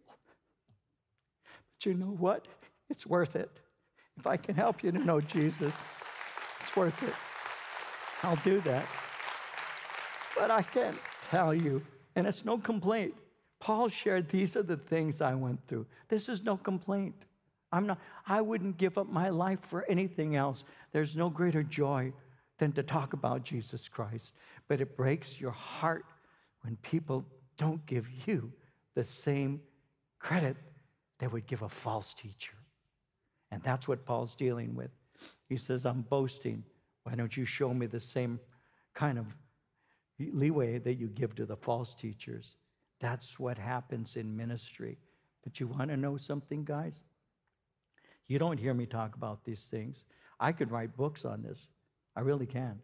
[1.79, 2.47] But you know what?
[2.89, 3.49] It's worth it.
[4.17, 5.73] If I can help you to know Jesus,
[6.61, 7.13] it's worth it.
[8.23, 8.87] I'll do that.
[10.35, 10.97] But I can't
[11.29, 11.81] tell you,
[12.15, 13.13] and it's no complaint.
[13.59, 15.85] Paul shared, These are the things I went through.
[16.09, 17.15] This is no complaint.
[17.71, 20.63] I'm not, I wouldn't give up my life for anything else.
[20.91, 22.13] There's no greater joy
[22.59, 24.33] than to talk about Jesus Christ.
[24.67, 26.05] But it breaks your heart
[26.61, 27.25] when people
[27.57, 28.51] don't give you
[28.95, 29.61] the same
[30.19, 30.55] credit
[31.19, 32.53] they would give a false teacher.
[33.51, 34.91] And that's what Paul's dealing with.
[35.49, 36.63] He says, I'm boasting.
[37.03, 38.39] Why don't you show me the same
[38.93, 39.25] kind of
[40.19, 42.55] leeway that you give to the false teachers?
[42.99, 44.97] That's what happens in ministry.
[45.43, 47.03] But you want to know something, guys?
[48.27, 50.03] You don't hear me talk about these things.
[50.39, 51.67] I could write books on this.
[52.15, 52.79] I really can.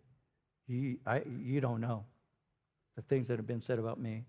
[0.67, 2.05] You, I, you don't know
[2.95, 4.23] the things that have been said about me,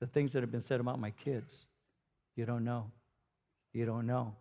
[0.00, 1.66] the things that have been said about my kids.
[2.36, 2.90] You don't know.
[3.72, 4.34] You don't know.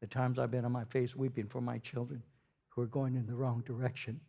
[0.00, 2.22] The times I've been on my face weeping for my children
[2.68, 4.20] who are going in the wrong direction.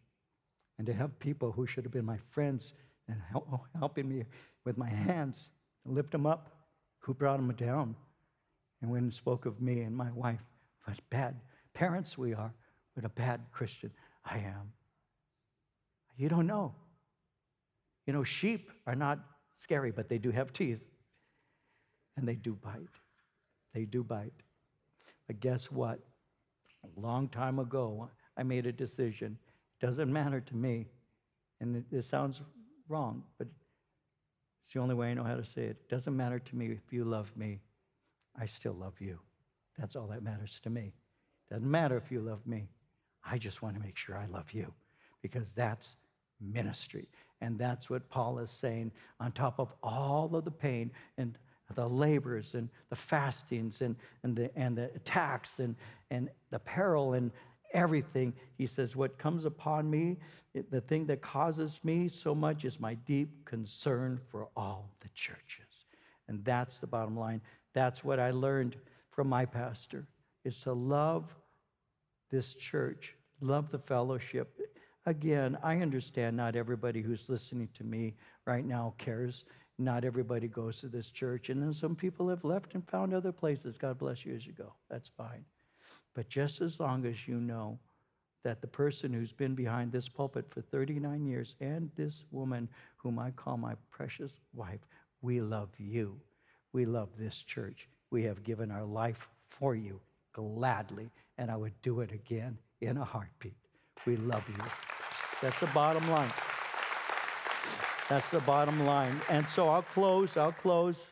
[0.77, 2.73] And to have people who should have been my friends
[3.07, 4.23] and help, helping me
[4.63, 5.49] with my hands
[5.85, 6.49] lift them up,
[6.99, 7.95] who brought them down.
[8.81, 10.41] And when spoke of me and my wife,
[10.85, 11.35] what bad
[11.73, 12.53] parents we are,
[12.93, 13.91] what a bad Christian
[14.25, 14.71] I am.
[16.17, 16.73] You don't know.
[18.07, 19.19] You know, sheep are not
[19.55, 20.81] scary, but they do have teeth.
[22.17, 22.79] And they do bite.
[23.73, 24.31] They do bite.
[25.27, 25.99] But guess what?
[26.83, 29.37] A long time ago, I made a decision.
[29.81, 30.87] Doesn't matter to me.
[31.59, 32.41] And it, it sounds
[32.87, 33.47] wrong, but
[34.65, 35.77] it's the only way I know how to say it.
[35.81, 37.59] It doesn't matter to me if you love me,
[38.35, 39.19] I still love you.
[39.77, 40.91] That's all that matters to me.
[41.51, 42.67] Doesn't matter if you love me.
[43.23, 44.73] I just want to make sure I love you
[45.21, 45.97] because that's
[46.41, 47.07] ministry.
[47.41, 50.89] And that's what Paul is saying on top of all of the pain
[51.19, 51.37] and
[51.75, 55.75] the labors and the fastings and, and, the, and the attacks and,
[56.09, 57.29] and the peril and
[57.73, 58.33] everything.
[58.57, 60.17] He says, What comes upon me,
[60.69, 65.85] the thing that causes me so much is my deep concern for all the churches.
[66.27, 67.41] And that's the bottom line.
[67.73, 68.75] That's what I learned
[69.11, 70.07] from my pastor
[70.43, 71.35] is to love
[72.31, 74.59] this church, love the fellowship.
[75.05, 79.45] Again, I understand not everybody who's listening to me right now cares
[79.77, 81.49] not everybody goes to this church.
[81.49, 83.77] And then some people have left and found other places.
[83.77, 84.73] God bless you as you go.
[84.89, 85.43] That's fine.
[86.13, 87.79] But just as long as you know
[88.43, 93.19] that the person who's been behind this pulpit for 39 years and this woman whom
[93.19, 94.81] I call my precious wife,
[95.21, 96.19] we love you.
[96.71, 97.89] We love this church.
[98.11, 99.99] We have given our life for you
[100.33, 103.55] gladly, and I would do it again in a heartbeat.
[104.05, 104.63] We love you.
[105.41, 106.31] That's the bottom line.
[108.09, 109.19] That's the bottom line.
[109.29, 111.07] And so I'll close, I'll close.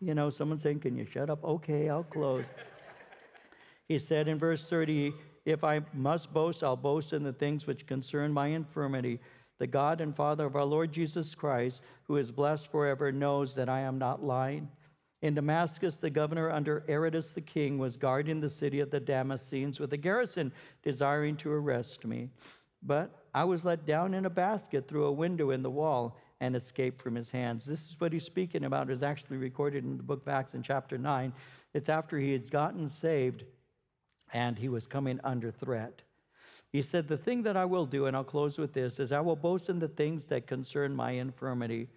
[0.00, 1.44] You know, someone's saying, Can you shut up?
[1.44, 2.44] Okay, I'll close.
[3.88, 5.14] He said in verse 30,
[5.46, 9.18] If I must boast, I'll boast in the things which concern my infirmity.
[9.58, 13.68] The God and Father of our Lord Jesus Christ, who is blessed forever, knows that
[13.68, 14.68] I am not lying.
[15.22, 19.80] In Damascus, the governor under Aretas the king was guarding the city of the Damascenes
[19.80, 22.28] with a garrison desiring to arrest me.
[22.82, 26.54] But I was let down in a basket through a window in the wall and
[26.54, 27.64] escaped from his hands.
[27.64, 30.62] This is what he's speaking about, is actually recorded in the book of Acts in
[30.62, 31.32] chapter 9.
[31.74, 33.44] It's after he had gotten saved
[34.32, 36.02] and he was coming under threat.
[36.70, 39.20] He said, The thing that I will do, and I'll close with this, is I
[39.20, 41.88] will boast in the things that concern my infirmity.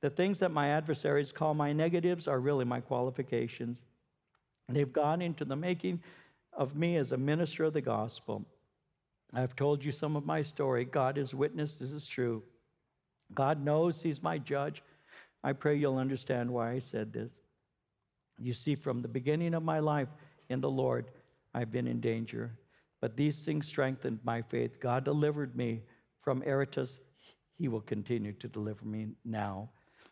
[0.00, 3.78] The things that my adversaries call my negatives are really my qualifications.
[4.68, 6.00] They've gone into the making
[6.52, 8.44] of me as a minister of the gospel.
[9.34, 10.84] I've told you some of my story.
[10.84, 12.42] God is witness, this is true.
[13.34, 14.82] God knows He's my judge.
[15.42, 17.32] I pray you'll understand why I said this.
[18.38, 20.08] You see, from the beginning of my life
[20.48, 21.10] in the Lord,
[21.54, 22.50] I've been in danger.
[23.00, 24.80] But these things strengthened my faith.
[24.80, 25.82] God delivered me
[26.20, 27.00] from Aretas.
[27.56, 29.68] He will continue to deliver me now.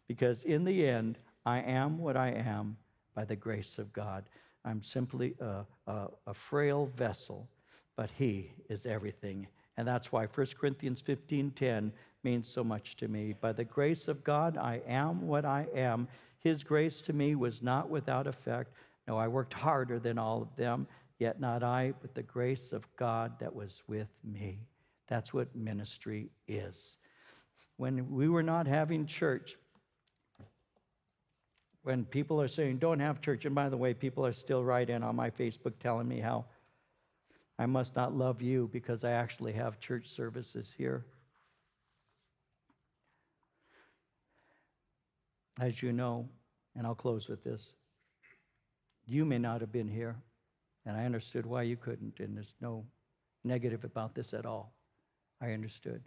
[0.08, 2.76] Because in the end, I am what I am
[3.14, 4.24] by the grace of God.
[4.64, 7.48] I'm simply a, a, a frail vessel,
[7.96, 9.46] but He is everything.
[9.76, 11.90] And that's why 1 Corinthians 15:10
[12.22, 13.34] means so much to me.
[13.40, 16.06] By the grace of God, I am what I am.
[16.38, 18.72] His grace to me was not without effect.
[19.08, 20.86] No, I worked harder than all of them,
[21.22, 24.58] yet not I, but the grace of God that was with me.
[25.06, 26.96] That's what ministry is.
[27.76, 29.56] When we were not having church,
[31.84, 35.04] when people are saying, don't have church, and by the way, people are still writing
[35.04, 36.44] on my Facebook telling me how
[37.56, 41.04] I must not love you because I actually have church services here.
[45.60, 46.28] As you know,
[46.74, 47.74] and I'll close with this,
[49.06, 50.16] you may not have been here,
[50.86, 52.84] and I understood why you couldn't, and there's no
[53.44, 54.72] negative about this at all.
[55.40, 56.02] I understood.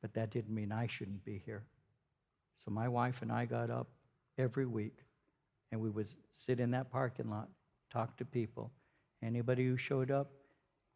[0.00, 1.64] But that didn't mean I shouldn't be here.
[2.64, 3.88] So my wife and I got up
[4.36, 4.96] every week,
[5.72, 7.48] and we would sit in that parking lot,
[7.92, 8.70] talk to people.
[9.22, 10.30] Anybody who showed up,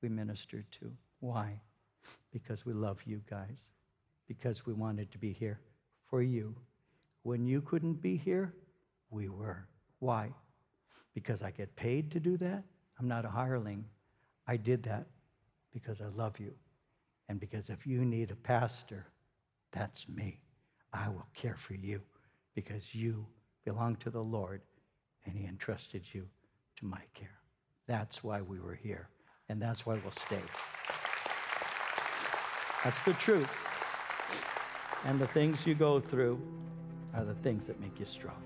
[0.03, 0.93] we ministered to.
[1.21, 1.61] Why?
[2.33, 3.59] Because we love you guys,
[4.29, 5.61] because we wanted to be here
[6.09, 6.55] for you.
[7.23, 8.53] When you couldn't be here,
[9.11, 9.67] we were.
[10.01, 10.31] Why?
[11.15, 12.65] Because I get paid to do that?
[12.99, 13.85] I'm not a hireling.
[14.47, 15.07] I did that
[15.73, 16.53] because I love you.
[17.29, 19.07] And because if you need a pastor,
[19.73, 20.39] that's me.
[20.93, 22.01] I will care for you
[22.55, 23.27] because you
[23.65, 24.61] belong to the Lord
[25.25, 26.27] and He entrusted you
[26.77, 27.39] to my care.
[27.87, 29.09] That's why we were here,
[29.49, 30.43] and that's why we'll stay.
[32.85, 33.51] That's the truth.
[35.05, 36.41] And the things you go through
[37.15, 38.43] are the things that make you strong.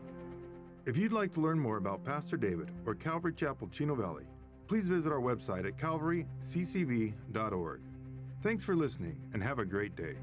[0.86, 4.24] If you'd like to learn more about Pastor David or Calvary Chapel Chino Valley,
[4.66, 7.80] please visit our website at calvaryccv.org.
[8.42, 10.16] Thanks for listening and have a great day.